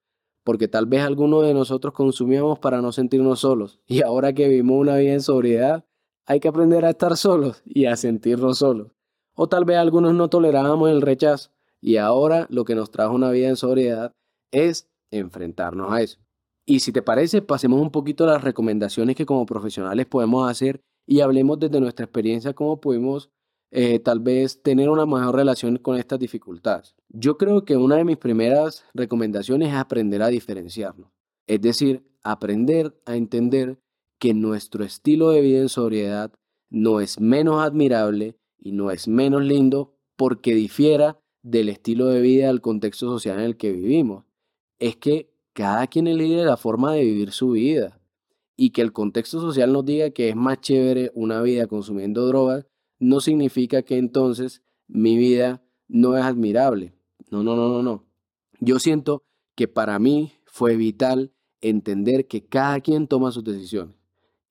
porque 0.50 0.68
tal 0.68 0.88
vez 0.88 1.04
algunos 1.04 1.46
de 1.46 1.54
nosotros 1.54 1.94
consumíamos 1.94 2.58
para 2.58 2.82
no 2.82 2.92
sentirnos 2.92 3.42
solos, 3.42 3.80
y 3.86 4.02
ahora 4.02 4.34
que 4.34 4.48
vivimos 4.48 4.80
una 4.80 4.96
vida 4.96 5.14
en 5.14 5.22
sobriedad, 5.22 5.86
hay 6.26 6.40
que 6.40 6.48
aprender 6.48 6.86
a 6.86 6.90
estar 6.90 7.16
solos 7.18 7.62
y 7.66 7.86
a 7.86 7.96
sentirnos 7.96 8.58
solos. 8.58 8.88
O 9.36 9.48
tal 9.48 9.64
vez 9.64 9.78
algunos 9.78 10.16
no 10.16 10.28
tolerábamos 10.28 10.90
el 10.90 11.04
rechazo, 11.04 11.52
y 11.80 11.98
ahora 11.98 12.48
lo 12.50 12.66
que 12.66 12.74
nos 12.74 12.90
trajo 12.90 13.14
una 13.14 13.30
vida 13.30 13.48
en 13.48 13.58
sobriedad 13.58 14.16
es 14.52 14.90
enfrentarnos 15.12 15.92
a 15.92 16.02
eso. 16.02 16.18
Y 16.66 16.80
si 16.80 16.92
te 16.92 17.04
parece, 17.04 17.44
pasemos 17.44 17.80
un 17.80 17.92
poquito 17.92 18.24
a 18.24 18.34
las 18.34 18.44
recomendaciones 18.44 19.16
que 19.16 19.28
como 19.28 19.46
profesionales 19.46 20.08
podemos 20.08 20.50
hacer 20.50 20.82
y 21.06 21.20
hablemos 21.20 21.60
desde 21.60 21.80
nuestra 21.80 22.06
experiencia 22.06 22.56
cómo 22.56 22.82
pudimos 22.82 23.30
eh, 23.72 24.00
tal 24.00 24.20
vez 24.20 24.62
tener 24.64 24.90
una 24.90 25.06
mejor 25.06 25.36
relación 25.36 25.78
con 25.78 25.98
estas 25.98 26.20
dificultades. 26.20 26.96
Yo 27.10 27.38
creo 27.38 27.66
que 27.66 27.78
una 27.78 27.98
de 27.98 28.06
mis 28.06 28.18
primeras 28.18 28.84
recomendaciones 28.94 29.70
es 29.70 29.76
aprender 29.76 30.22
a 30.22 30.28
diferenciarnos, 30.28 31.10
es 31.48 31.62
decir, 31.62 32.04
aprender 32.24 33.00
a 33.06 33.16
entender 33.16 33.80
que 34.18 34.34
nuestro 34.34 34.84
estilo 34.84 35.30
de 35.30 35.42
vida 35.42 35.60
en 35.60 35.70
sobriedad 35.70 36.32
no 36.70 37.00
es 37.00 37.20
menos 37.20 37.64
admirable 37.64 38.38
y 38.58 38.74
no 38.74 38.92
es 38.92 39.08
menos 39.08 39.44
lindo 39.44 39.96
porque 40.16 40.54
difiera 40.54 41.20
del 41.42 41.70
estilo 41.70 42.08
de 42.08 42.22
vida 42.22 42.48
del 42.48 42.62
contexto 42.62 43.08
social 43.08 43.40
en 43.40 43.46
el 43.46 43.58
que 43.58 43.72
vivimos. 43.72 44.26
Es 44.78 44.98
que 44.98 45.32
cada 45.54 45.88
quien 45.88 46.08
elige 46.08 46.44
la 46.44 46.58
forma 46.58 46.94
de 46.94 47.04
vivir 47.04 47.32
su 47.32 47.52
vida 47.52 48.00
y 48.56 48.72
que 48.72 48.82
el 48.82 48.92
contexto 48.92 49.40
social 49.40 49.72
nos 49.72 49.86
diga 49.86 50.10
que 50.10 50.30
es 50.30 50.36
más 50.36 50.60
chévere 50.60 51.12
una 51.16 51.42
vida 51.42 51.68
consumiendo 51.68 52.28
drogas 52.28 52.66
no 53.00 53.22
significa 53.22 53.82
que 53.82 53.98
entonces 53.98 54.62
mi 54.88 55.18
vida 55.18 55.64
no 55.88 56.18
es 56.18 56.24
admirable. 56.24 56.94
No, 57.32 57.44
no, 57.44 57.56
no, 57.56 57.70
no, 57.70 57.82
no. 57.82 58.06
Yo 58.60 58.80
siento 58.80 59.24
que 59.56 59.68
para 59.68 59.98
mí 60.00 60.34
fue 60.46 60.76
vital 60.76 61.34
entender 61.62 62.28
que 62.28 62.46
cada 62.46 62.80
quien 62.82 63.08
toma 63.08 63.32
sus 63.32 63.44
decisiones 63.44 63.96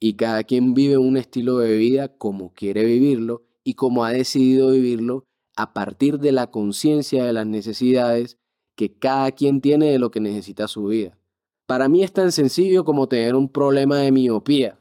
y 0.00 0.14
cada 0.14 0.44
quien 0.44 0.74
vive 0.74 0.98
un 0.98 1.16
estilo 1.16 1.58
de 1.58 1.76
vida 1.76 2.16
como 2.16 2.52
quiere 2.52 2.84
vivirlo 2.84 3.44
y 3.64 3.74
como 3.74 4.04
ha 4.04 4.12
decidido 4.12 4.70
vivirlo 4.70 5.24
a 5.56 5.74
partir 5.74 6.18
de 6.18 6.32
la 6.32 6.50
conciencia 6.50 7.24
de 7.24 7.32
las 7.32 7.46
necesidades 7.46 8.38
que 8.76 8.94
cada 8.96 9.32
quien 9.32 9.60
tiene 9.60 9.86
de 9.86 9.98
lo 9.98 10.10
que 10.10 10.20
necesita 10.20 10.68
su 10.68 10.84
vida. 10.84 11.18
Para 11.66 11.88
mí 11.88 12.02
es 12.02 12.12
tan 12.12 12.32
sencillo 12.32 12.84
como 12.84 13.08
tener 13.08 13.34
un 13.34 13.48
problema 13.48 13.98
de 13.98 14.12
miopía. 14.12 14.78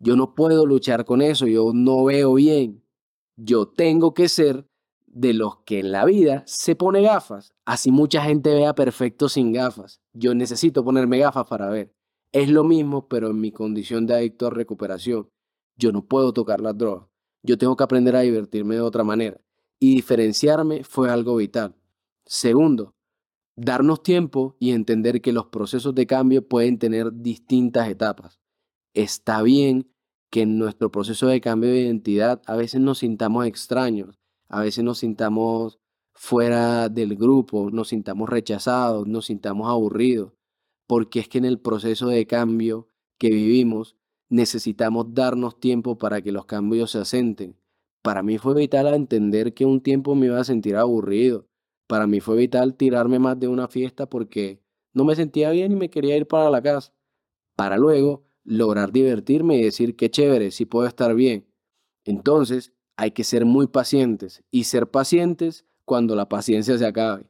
Yo 0.00 0.16
no 0.16 0.34
puedo 0.34 0.66
luchar 0.66 1.04
con 1.04 1.22
eso, 1.22 1.46
yo 1.46 1.70
no 1.72 2.04
veo 2.04 2.34
bien 2.34 2.82
yo 3.36 3.68
tengo 3.68 4.14
que 4.14 4.28
ser 4.28 4.66
de 5.06 5.32
los 5.32 5.58
que 5.64 5.80
en 5.80 5.92
la 5.92 6.04
vida 6.04 6.42
se 6.46 6.76
pone 6.76 7.02
gafas. 7.02 7.54
Así 7.64 7.90
mucha 7.90 8.22
gente 8.22 8.54
vea 8.54 8.74
perfecto 8.74 9.28
sin 9.28 9.52
gafas. 9.52 10.00
Yo 10.12 10.34
necesito 10.34 10.84
ponerme 10.84 11.18
gafas 11.18 11.46
para 11.46 11.68
ver. 11.68 11.94
Es 12.32 12.50
lo 12.50 12.64
mismo, 12.64 13.08
pero 13.08 13.30
en 13.30 13.40
mi 13.40 13.52
condición 13.52 14.06
de 14.06 14.14
adicto 14.14 14.46
a 14.46 14.50
recuperación. 14.50 15.30
Yo 15.76 15.92
no 15.92 16.04
puedo 16.04 16.32
tocar 16.32 16.60
las 16.60 16.76
drogas. 16.76 17.08
Yo 17.42 17.56
tengo 17.56 17.76
que 17.76 17.84
aprender 17.84 18.16
a 18.16 18.20
divertirme 18.20 18.74
de 18.74 18.80
otra 18.80 19.04
manera. 19.04 19.40
Y 19.78 19.94
diferenciarme 19.96 20.84
fue 20.84 21.10
algo 21.10 21.36
vital. 21.36 21.76
Segundo, 22.24 22.94
darnos 23.56 24.02
tiempo 24.02 24.56
y 24.58 24.72
entender 24.72 25.20
que 25.20 25.32
los 25.32 25.46
procesos 25.46 25.94
de 25.94 26.06
cambio 26.06 26.46
pueden 26.46 26.78
tener 26.78 27.12
distintas 27.12 27.88
etapas. 27.88 28.40
Está 28.94 29.42
bien 29.42 29.90
que 30.30 30.42
en 30.42 30.58
nuestro 30.58 30.90
proceso 30.90 31.26
de 31.28 31.40
cambio 31.40 31.70
de 31.70 31.80
identidad 31.80 32.42
a 32.46 32.56
veces 32.56 32.80
nos 32.80 32.98
sintamos 32.98 33.46
extraños, 33.46 34.18
a 34.48 34.60
veces 34.60 34.84
nos 34.84 34.98
sintamos 34.98 35.78
fuera 36.12 36.88
del 36.88 37.16
grupo, 37.16 37.70
nos 37.70 37.88
sintamos 37.88 38.28
rechazados, 38.28 39.06
nos 39.06 39.26
sintamos 39.26 39.68
aburridos, 39.68 40.32
porque 40.86 41.20
es 41.20 41.28
que 41.28 41.38
en 41.38 41.44
el 41.44 41.60
proceso 41.60 42.08
de 42.08 42.26
cambio 42.26 42.88
que 43.18 43.28
vivimos 43.30 43.96
necesitamos 44.28 45.14
darnos 45.14 45.60
tiempo 45.60 45.98
para 45.98 46.22
que 46.22 46.32
los 46.32 46.46
cambios 46.46 46.92
se 46.92 46.98
asenten. 46.98 47.56
Para 48.02 48.22
mí 48.22 48.38
fue 48.38 48.54
vital 48.54 48.92
entender 48.94 49.54
que 49.54 49.66
un 49.66 49.80
tiempo 49.80 50.14
me 50.14 50.26
iba 50.26 50.40
a 50.40 50.44
sentir 50.44 50.76
aburrido. 50.76 51.48
Para 51.86 52.06
mí 52.06 52.20
fue 52.20 52.36
vital 52.36 52.76
tirarme 52.76 53.18
más 53.18 53.38
de 53.38 53.48
una 53.48 53.68
fiesta 53.68 54.08
porque 54.08 54.62
no 54.92 55.04
me 55.04 55.16
sentía 55.16 55.50
bien 55.50 55.72
y 55.72 55.76
me 55.76 55.90
quería 55.90 56.16
ir 56.16 56.26
para 56.26 56.50
la 56.50 56.62
casa. 56.62 56.94
Para 57.56 57.76
luego 57.76 58.25
lograr 58.46 58.92
divertirme 58.92 59.56
y 59.56 59.64
decir 59.64 59.96
que 59.96 60.10
chévere, 60.10 60.50
si 60.50 60.64
puedo 60.64 60.86
estar 60.86 61.14
bien. 61.14 61.46
Entonces, 62.04 62.72
hay 62.96 63.10
que 63.10 63.24
ser 63.24 63.44
muy 63.44 63.66
pacientes 63.66 64.42
y 64.50 64.64
ser 64.64 64.90
pacientes 64.90 65.66
cuando 65.84 66.14
la 66.14 66.28
paciencia 66.28 66.78
se 66.78 66.86
acabe. 66.86 67.26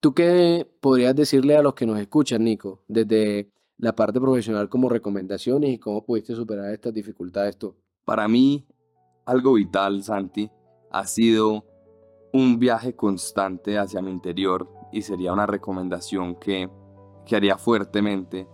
¿Tú 0.00 0.14
qué 0.14 0.66
podrías 0.80 1.14
decirle 1.14 1.56
a 1.56 1.62
los 1.62 1.74
que 1.74 1.86
nos 1.86 1.98
escuchan, 1.98 2.44
Nico, 2.44 2.82
desde 2.88 3.50
la 3.78 3.94
parte 3.94 4.20
profesional 4.20 4.68
como 4.68 4.88
recomendaciones 4.88 5.70
y 5.70 5.78
cómo 5.78 6.04
pudiste 6.04 6.34
superar 6.34 6.72
estas 6.72 6.94
dificultades 6.94 7.58
tú? 7.58 7.74
Para 8.04 8.28
mí, 8.28 8.66
algo 9.26 9.54
vital, 9.54 10.02
Santi, 10.02 10.50
ha 10.90 11.06
sido 11.06 11.64
un 12.32 12.58
viaje 12.58 12.94
constante 12.94 13.78
hacia 13.78 14.02
mi 14.02 14.10
interior 14.10 14.68
y 14.92 15.02
sería 15.02 15.32
una 15.32 15.46
recomendación 15.46 16.36
que, 16.36 16.68
que 17.26 17.36
haría 17.36 17.56
fuertemente 17.56 18.46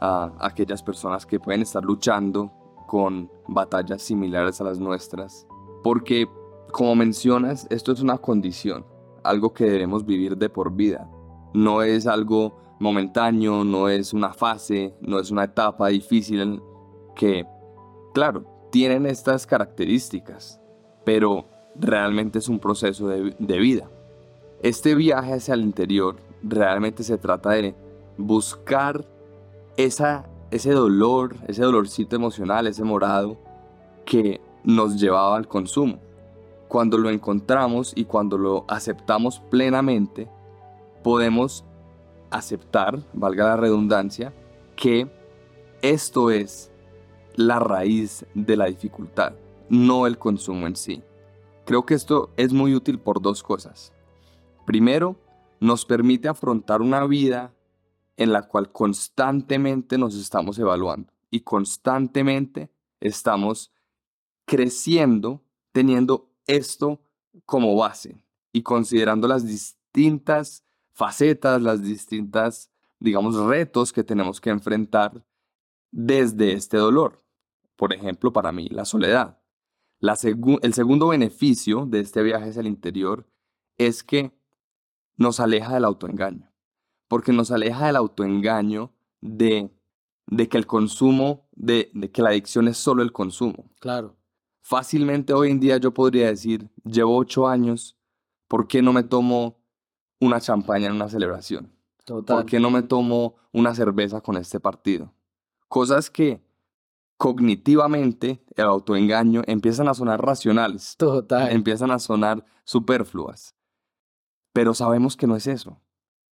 a 0.00 0.32
aquellas 0.38 0.82
personas 0.82 1.26
que 1.26 1.38
pueden 1.40 1.62
estar 1.62 1.84
luchando 1.84 2.52
con 2.86 3.30
batallas 3.48 4.02
similares 4.02 4.60
a 4.60 4.64
las 4.64 4.78
nuestras 4.78 5.46
porque, 5.82 6.28
como 6.72 6.94
mencionas, 6.94 7.66
esto 7.70 7.92
es 7.92 8.00
una 8.00 8.18
condición, 8.18 8.84
algo 9.22 9.52
que 9.52 9.64
debemos 9.64 10.04
vivir 10.04 10.36
de 10.36 10.48
por 10.48 10.72
vida. 10.72 11.10
No 11.54 11.82
es 11.82 12.06
algo 12.06 12.58
momentáneo, 12.78 13.64
no 13.64 13.88
es 13.88 14.12
una 14.12 14.32
fase, 14.32 14.94
no 15.00 15.18
es 15.18 15.30
una 15.30 15.44
etapa 15.44 15.88
difícil 15.88 16.62
que, 17.14 17.46
claro, 18.14 18.44
tienen 18.70 19.06
estas 19.06 19.46
características, 19.46 20.60
pero 21.04 21.46
realmente 21.74 22.38
es 22.38 22.48
un 22.48 22.58
proceso 22.58 23.08
de, 23.08 23.58
vida. 23.58 23.90
Este 24.62 24.94
viaje 24.94 25.34
hacia 25.34 25.54
el 25.54 25.62
interior 25.62 26.16
realmente 26.42 27.02
se 27.02 27.18
trata 27.18 27.50
de 27.50 27.74
buscar 28.16 29.04
esa, 29.84 30.28
ese 30.50 30.72
dolor, 30.72 31.36
ese 31.46 31.62
dolorcito 31.62 32.16
emocional, 32.16 32.66
ese 32.66 32.84
morado 32.84 33.38
que 34.04 34.40
nos 34.64 35.00
llevaba 35.00 35.36
al 35.36 35.48
consumo. 35.48 35.98
Cuando 36.68 36.98
lo 36.98 37.10
encontramos 37.10 37.92
y 37.96 38.04
cuando 38.04 38.38
lo 38.38 38.64
aceptamos 38.68 39.40
plenamente, 39.50 40.28
podemos 41.02 41.64
aceptar, 42.30 43.00
valga 43.12 43.46
la 43.46 43.56
redundancia, 43.56 44.32
que 44.76 45.10
esto 45.82 46.30
es 46.30 46.70
la 47.34 47.58
raíz 47.58 48.24
de 48.34 48.56
la 48.56 48.66
dificultad, 48.66 49.32
no 49.68 50.06
el 50.06 50.18
consumo 50.18 50.66
en 50.66 50.76
sí. 50.76 51.02
Creo 51.64 51.86
que 51.86 51.94
esto 51.94 52.30
es 52.36 52.52
muy 52.52 52.74
útil 52.74 52.98
por 52.98 53.20
dos 53.20 53.42
cosas. 53.42 53.92
Primero, 54.66 55.16
nos 55.60 55.84
permite 55.84 56.28
afrontar 56.28 56.82
una 56.82 57.04
vida 57.06 57.52
en 58.16 58.32
la 58.32 58.42
cual 58.42 58.72
constantemente 58.72 59.98
nos 59.98 60.14
estamos 60.14 60.58
evaluando 60.58 61.12
y 61.30 61.40
constantemente 61.40 62.70
estamos 63.00 63.72
creciendo 64.44 65.42
teniendo 65.72 66.30
esto 66.46 67.00
como 67.46 67.76
base 67.76 68.20
y 68.52 68.62
considerando 68.62 69.28
las 69.28 69.46
distintas 69.46 70.64
facetas, 70.92 71.62
las 71.62 71.82
distintas, 71.82 72.70
digamos, 72.98 73.36
retos 73.36 73.92
que 73.92 74.04
tenemos 74.04 74.40
que 74.40 74.50
enfrentar 74.50 75.24
desde 75.90 76.52
este 76.52 76.76
dolor. 76.76 77.24
Por 77.76 77.92
ejemplo, 77.92 78.32
para 78.32 78.52
mí, 78.52 78.68
la 78.68 78.84
soledad. 78.84 79.38
el 80.00 80.74
segundo 80.74 81.08
beneficio 81.08 81.86
de 81.86 82.00
este 82.00 82.22
viaje 82.22 82.50
hacia 82.50 82.60
el 82.60 82.66
interior 82.66 83.26
es 83.78 84.02
que 84.02 84.32
nos 85.16 85.40
aleja 85.40 85.74
del 85.74 85.84
autoengaño, 85.84 86.49
porque 87.10 87.32
nos 87.32 87.50
aleja 87.50 87.88
del 87.88 87.96
autoengaño 87.96 88.92
de, 89.20 89.68
de 90.28 90.48
que 90.48 90.56
el 90.56 90.66
consumo, 90.68 91.48
de, 91.50 91.90
de 91.92 92.08
que 92.12 92.22
la 92.22 92.28
adicción 92.28 92.68
es 92.68 92.76
solo 92.76 93.02
el 93.02 93.10
consumo. 93.10 93.68
Claro. 93.80 94.16
Fácilmente 94.62 95.32
hoy 95.32 95.50
en 95.50 95.58
día 95.58 95.76
yo 95.78 95.92
podría 95.92 96.28
decir, 96.28 96.70
llevo 96.84 97.16
ocho 97.16 97.48
años, 97.48 97.98
¿por 98.46 98.68
qué 98.68 98.80
no 98.80 98.92
me 98.92 99.02
tomo 99.02 99.58
una 100.20 100.40
champaña 100.40 100.86
en 100.86 100.92
una 100.92 101.08
celebración? 101.08 101.72
¿Por 102.06 102.46
qué 102.46 102.60
no 102.60 102.70
me 102.70 102.82
tomo 102.82 103.34
una 103.52 103.74
cerveza 103.74 104.20
con 104.20 104.36
este 104.36 104.60
partido? 104.60 105.12
Cosas 105.66 106.10
que 106.10 106.40
cognitivamente, 107.16 108.40
el 108.54 108.66
autoengaño, 108.66 109.42
empiezan 109.48 109.88
a 109.88 109.94
sonar 109.94 110.24
racionales. 110.24 110.94
Total. 110.96 111.50
Empiezan 111.50 111.90
a 111.90 111.98
sonar 111.98 112.46
superfluas. 112.62 113.56
Pero 114.52 114.74
sabemos 114.74 115.16
que 115.16 115.26
no 115.26 115.34
es 115.34 115.48
eso. 115.48 115.80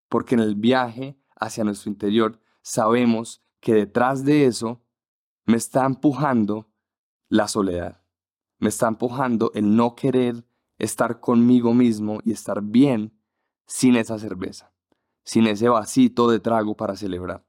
Porque 0.10 0.36
en 0.36 0.42
el 0.42 0.56
viaje 0.56 1.18
hacia 1.36 1.64
nuestro 1.64 1.92
interior 1.92 2.40
sabemos 2.62 3.44
que 3.60 3.74
detrás 3.74 4.24
de 4.26 4.46
eso 4.46 4.82
me 5.46 5.58
está 5.58 5.86
empujando 5.86 6.70
la 7.30 7.48
soledad 7.48 8.02
me 8.60 8.70
está 8.70 8.88
empujando 8.88 9.52
el 9.54 9.76
no 9.76 9.96
querer 9.96 10.46
estar 10.78 11.20
conmigo 11.20 11.74
mismo 11.74 12.20
y 12.24 12.32
estar 12.32 12.62
bien 12.62 13.14
sin 13.66 13.96
esa 13.96 14.18
cerveza, 14.20 14.74
sin 15.24 15.48
ese 15.48 15.70
vasito 15.70 16.30
de 16.30 16.40
trago 16.40 16.76
para 16.76 16.96
celebrar. 16.96 17.46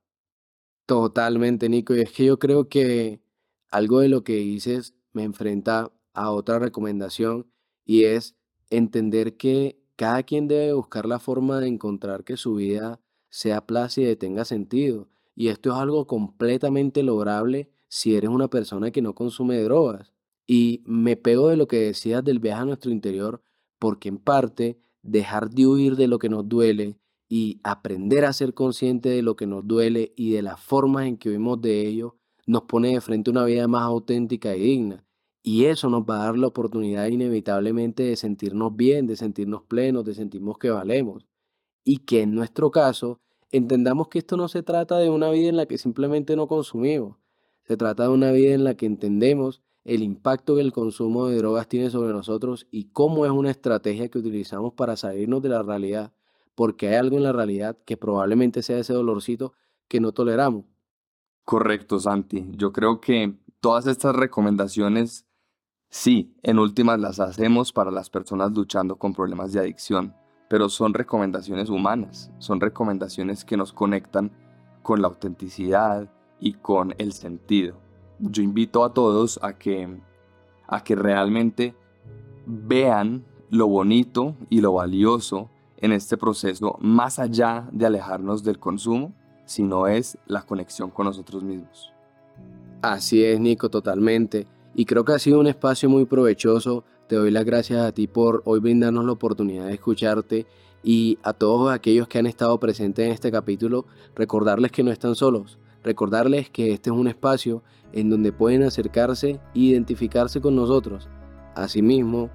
Totalmente, 0.86 1.68
Nico. 1.68 1.94
Y 1.94 2.00
es 2.00 2.12
que 2.12 2.24
yo 2.24 2.38
creo 2.38 2.68
que 2.68 3.22
algo 3.70 4.00
de 4.00 4.08
lo 4.08 4.24
que 4.24 4.36
dices 4.36 4.94
me 5.12 5.24
enfrenta 5.24 5.92
a 6.14 6.30
otra 6.30 6.58
recomendación 6.58 7.50
y 7.84 8.04
es 8.04 8.36
entender 8.70 9.36
que 9.36 9.77
cada 9.98 10.22
quien 10.22 10.46
debe 10.46 10.74
buscar 10.74 11.06
la 11.06 11.18
forma 11.18 11.58
de 11.58 11.66
encontrar 11.66 12.22
que 12.22 12.36
su 12.36 12.54
vida 12.54 13.00
sea 13.30 13.66
plácida 13.66 14.12
y 14.12 14.14
tenga 14.14 14.44
sentido. 14.44 15.08
Y 15.34 15.48
esto 15.48 15.70
es 15.70 15.76
algo 15.76 16.06
completamente 16.06 17.02
lograble 17.02 17.68
si 17.88 18.14
eres 18.14 18.30
una 18.30 18.46
persona 18.46 18.92
que 18.92 19.02
no 19.02 19.16
consume 19.16 19.60
drogas. 19.60 20.12
Y 20.46 20.84
me 20.86 21.16
pego 21.16 21.48
de 21.48 21.56
lo 21.56 21.66
que 21.66 21.80
decías 21.80 22.22
del 22.22 22.38
viaje 22.38 22.62
a 22.62 22.64
nuestro 22.64 22.92
interior, 22.92 23.42
porque 23.80 24.08
en 24.08 24.18
parte 24.18 24.78
dejar 25.02 25.50
de 25.50 25.66
huir 25.66 25.96
de 25.96 26.06
lo 26.06 26.20
que 26.20 26.28
nos 26.28 26.48
duele 26.48 26.96
y 27.28 27.60
aprender 27.64 28.24
a 28.24 28.32
ser 28.32 28.54
consciente 28.54 29.08
de 29.08 29.22
lo 29.22 29.34
que 29.34 29.48
nos 29.48 29.66
duele 29.66 30.12
y 30.14 30.30
de 30.30 30.42
las 30.42 30.60
formas 30.60 31.06
en 31.06 31.16
que 31.16 31.30
huimos 31.30 31.60
de 31.60 31.88
ello, 31.88 32.14
nos 32.46 32.62
pone 32.62 32.92
de 32.92 33.00
frente 33.00 33.30
a 33.30 33.32
una 33.32 33.44
vida 33.44 33.66
más 33.66 33.82
auténtica 33.82 34.54
y 34.54 34.60
digna. 34.60 35.04
Y 35.42 35.66
eso 35.66 35.88
nos 35.88 36.02
va 36.02 36.22
a 36.22 36.24
dar 36.26 36.38
la 36.38 36.48
oportunidad 36.48 37.06
inevitablemente 37.06 38.02
de 38.02 38.16
sentirnos 38.16 38.76
bien, 38.76 39.06
de 39.06 39.16
sentirnos 39.16 39.62
plenos, 39.62 40.04
de 40.04 40.14
sentirnos 40.14 40.58
que 40.58 40.70
valemos. 40.70 41.26
Y 41.84 41.98
que 41.98 42.22
en 42.22 42.34
nuestro 42.34 42.70
caso 42.70 43.20
entendamos 43.50 44.08
que 44.08 44.18
esto 44.18 44.36
no 44.36 44.48
se 44.48 44.62
trata 44.62 44.98
de 44.98 45.10
una 45.10 45.30
vida 45.30 45.48
en 45.48 45.56
la 45.56 45.66
que 45.66 45.78
simplemente 45.78 46.36
no 46.36 46.48
consumimos. 46.48 47.16
Se 47.62 47.76
trata 47.76 48.04
de 48.04 48.08
una 48.10 48.30
vida 48.32 48.54
en 48.54 48.64
la 48.64 48.74
que 48.74 48.86
entendemos 48.86 49.62
el 49.84 50.02
impacto 50.02 50.54
que 50.54 50.60
el 50.60 50.72
consumo 50.72 51.28
de 51.28 51.36
drogas 51.38 51.68
tiene 51.68 51.88
sobre 51.88 52.12
nosotros 52.12 52.66
y 52.70 52.90
cómo 52.90 53.24
es 53.24 53.30
una 53.30 53.50
estrategia 53.50 54.08
que 54.08 54.18
utilizamos 54.18 54.74
para 54.74 54.96
salirnos 54.96 55.40
de 55.40 55.48
la 55.48 55.62
realidad, 55.62 56.12
porque 56.54 56.88
hay 56.88 56.96
algo 56.96 57.16
en 57.16 57.22
la 57.22 57.32
realidad 57.32 57.78
que 57.86 57.96
probablemente 57.96 58.62
sea 58.62 58.78
ese 58.78 58.92
dolorcito 58.92 59.54
que 59.88 60.00
no 60.00 60.12
toleramos. 60.12 60.66
Correcto, 61.44 61.98
Santi. 61.98 62.44
Yo 62.50 62.72
creo 62.72 63.00
que 63.00 63.34
todas 63.60 63.86
estas 63.86 64.14
recomendaciones, 64.14 65.24
sí, 65.88 66.34
en 66.42 66.58
últimas 66.58 66.98
las 67.00 67.20
hacemos 67.20 67.72
para 67.72 67.90
las 67.90 68.10
personas 68.10 68.52
luchando 68.52 68.96
con 68.96 69.14
problemas 69.14 69.52
de 69.52 69.60
adicción, 69.60 70.14
pero 70.48 70.68
son 70.68 70.94
recomendaciones 70.94 71.68
humanas, 71.68 72.30
son 72.38 72.60
recomendaciones 72.60 73.44
que 73.44 73.56
nos 73.56 73.72
conectan 73.72 74.32
con 74.82 75.02
la 75.02 75.08
autenticidad 75.08 76.10
y 76.40 76.54
con 76.54 76.94
el 76.98 77.12
sentido 77.12 77.88
yo 78.18 78.42
invito 78.42 78.84
a 78.84 78.92
todos 78.92 79.38
a 79.42 79.54
que, 79.54 80.00
a 80.66 80.82
que 80.82 80.96
realmente 80.96 81.74
vean 82.46 83.24
lo 83.50 83.66
bonito 83.68 84.36
y 84.50 84.60
lo 84.60 84.72
valioso 84.74 85.50
en 85.78 85.92
este 85.92 86.16
proceso, 86.16 86.76
más 86.80 87.18
allá 87.18 87.68
de 87.72 87.86
alejarnos 87.86 88.42
del 88.42 88.58
consumo, 88.58 89.14
sino 89.44 89.86
es 89.86 90.18
la 90.26 90.42
conexión 90.42 90.90
con 90.90 91.06
nosotros 91.06 91.44
mismos. 91.44 91.92
Así 92.82 93.24
es, 93.24 93.38
Nico, 93.38 93.70
totalmente. 93.70 94.46
Y 94.74 94.84
creo 94.84 95.04
que 95.04 95.12
ha 95.12 95.18
sido 95.18 95.40
un 95.40 95.46
espacio 95.46 95.88
muy 95.88 96.04
provechoso. 96.04 96.84
Te 97.08 97.16
doy 97.16 97.30
las 97.30 97.44
gracias 97.44 97.80
a 97.80 97.92
ti 97.92 98.06
por 98.06 98.42
hoy 98.44 98.60
brindarnos 98.60 99.04
la 99.04 99.12
oportunidad 99.12 99.66
de 99.66 99.74
escucharte 99.74 100.46
y 100.82 101.18
a 101.22 101.32
todos 101.32 101.72
aquellos 101.72 102.08
que 102.08 102.18
han 102.18 102.26
estado 102.26 102.58
presentes 102.60 103.06
en 103.06 103.12
este 103.12 103.32
capítulo, 103.32 103.86
recordarles 104.14 104.70
que 104.70 104.82
no 104.82 104.92
están 104.92 105.14
solos, 105.14 105.58
recordarles 105.82 106.50
que 106.50 106.72
este 106.72 106.90
es 106.90 106.96
un 106.96 107.08
espacio 107.08 107.62
en 107.92 108.10
donde 108.10 108.32
pueden 108.32 108.62
acercarse 108.62 109.40
e 109.54 109.58
identificarse 109.58 110.40
con 110.40 110.54
nosotros. 110.54 111.08
Asimismo, 111.54 112.30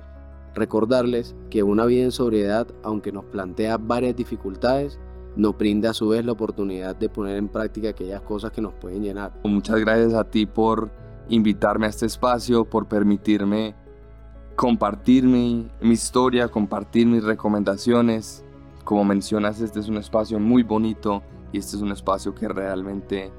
recordarles 0.56 1.36
que 1.50 1.63
una 1.63 1.86
vida 1.86 2.04
en 2.04 2.12
sobriedad, 2.12 2.67
aunque 2.84 3.12
nos 3.12 3.26
plantea 3.26 3.78
varias 3.78 4.15
dificultades, 4.15 5.00
nos 5.36 5.58
brinda 5.58 5.91
a 5.91 5.93
su 5.93 6.10
vez 6.10 6.26
la 6.26 6.34
oportunidad 6.34 6.96
de 6.96 7.10
poner 7.10 7.38
en 7.38 7.48
práctica 7.48 7.89
aquellas 7.89 8.22
cosas 8.22 8.52
que 8.52 8.62
nos 8.62 8.74
pueden 8.74 9.04
llenar. 9.04 9.34
Muchas 9.43 9.80
gracias 9.80 10.13
a 10.13 10.30
ti 10.30 10.46
por 10.46 10.91
invitarme 11.30 11.86
a 11.86 11.90
este 11.90 12.06
espacio, 12.06 12.66
por 12.66 12.88
permitirme 12.88 13.76
compartir 14.56 15.24
mi, 15.24 15.70
historia, 15.82 16.48
compartir 16.48 17.08
mis 17.08 17.24
recomendaciones. 17.24 18.44
Como 18.84 19.04
mencionas, 19.04 19.62
este 19.62 19.80
es 19.80 19.88
un 19.88 19.98
espacio 19.98 20.40
muy 20.40 20.64
bonito 20.64 21.24
y 21.52 21.58
este 21.58 21.78
es 21.78 21.82
un 21.82 21.92
espacio 21.92 22.36
que 22.36 22.48
realmente 22.48 23.32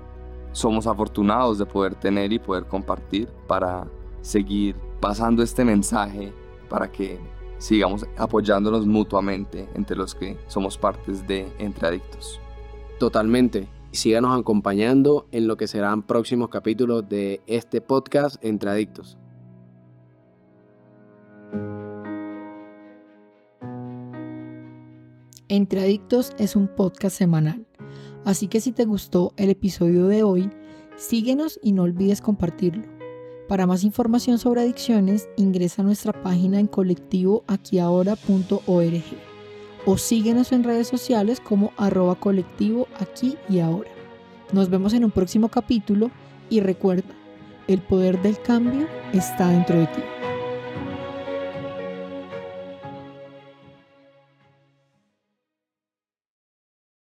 somos 0.52 0.86
afortunados 0.86 1.58
de 1.58 1.66
poder 1.66 1.94
tener 1.94 2.32
y 2.32 2.38
poder 2.38 2.66
compartir 2.66 3.28
para 3.46 3.86
seguir 4.20 4.76
pasando 5.00 5.42
este 5.42 5.64
mensaje 5.64 6.32
para 6.68 6.90
que 6.90 7.18
sigamos 7.58 8.06
apoyándonos 8.16 8.86
mutuamente 8.86 9.68
entre 9.74 9.96
los 9.96 10.14
que 10.14 10.38
somos 10.46 10.78
partes 10.78 11.26
de 11.26 11.52
Entre 11.58 11.86
Adictos. 11.86 12.40
Totalmente. 12.98 13.68
Síganos 13.94 14.38
acompañando 14.38 15.26
en 15.30 15.46
lo 15.46 15.56
que 15.56 15.68
serán 15.68 16.02
próximos 16.02 16.48
capítulos 16.48 17.08
de 17.08 17.40
este 17.46 17.80
podcast 17.80 18.44
Entre 18.44 18.68
Adictos. 18.68 19.16
Entre 25.48 25.80
Adictos 25.80 26.32
es 26.38 26.56
un 26.56 26.68
podcast 26.68 27.16
semanal, 27.16 27.64
así 28.24 28.48
que 28.48 28.60
si 28.60 28.72
te 28.72 28.84
gustó 28.84 29.32
el 29.36 29.50
episodio 29.50 30.08
de 30.08 30.24
hoy, 30.24 30.50
síguenos 30.96 31.60
y 31.62 31.70
no 31.72 31.84
olvides 31.84 32.20
compartirlo. 32.20 32.82
Para 33.48 33.66
más 33.66 33.84
información 33.84 34.38
sobre 34.38 34.62
adicciones, 34.62 35.28
ingresa 35.36 35.82
a 35.82 35.84
nuestra 35.84 36.12
página 36.22 36.58
en 36.58 36.66
colectivoaquiahora.org 36.66 39.33
o 39.86 39.98
síguenos 39.98 40.52
en 40.52 40.64
redes 40.64 40.88
sociales 40.88 41.40
como 41.40 41.72
arroba 41.76 42.14
colectivo 42.14 42.88
aquí 42.98 43.36
y 43.48 43.60
ahora. 43.60 43.90
Nos 44.52 44.70
vemos 44.70 44.92
en 44.94 45.04
un 45.04 45.10
próximo 45.10 45.48
capítulo 45.48 46.10
y 46.50 46.60
recuerda, 46.60 47.14
el 47.68 47.80
poder 47.80 48.20
del 48.22 48.40
cambio 48.40 48.86
está 49.12 49.48
dentro 49.48 49.78
de 49.78 49.86
ti. 49.86 50.02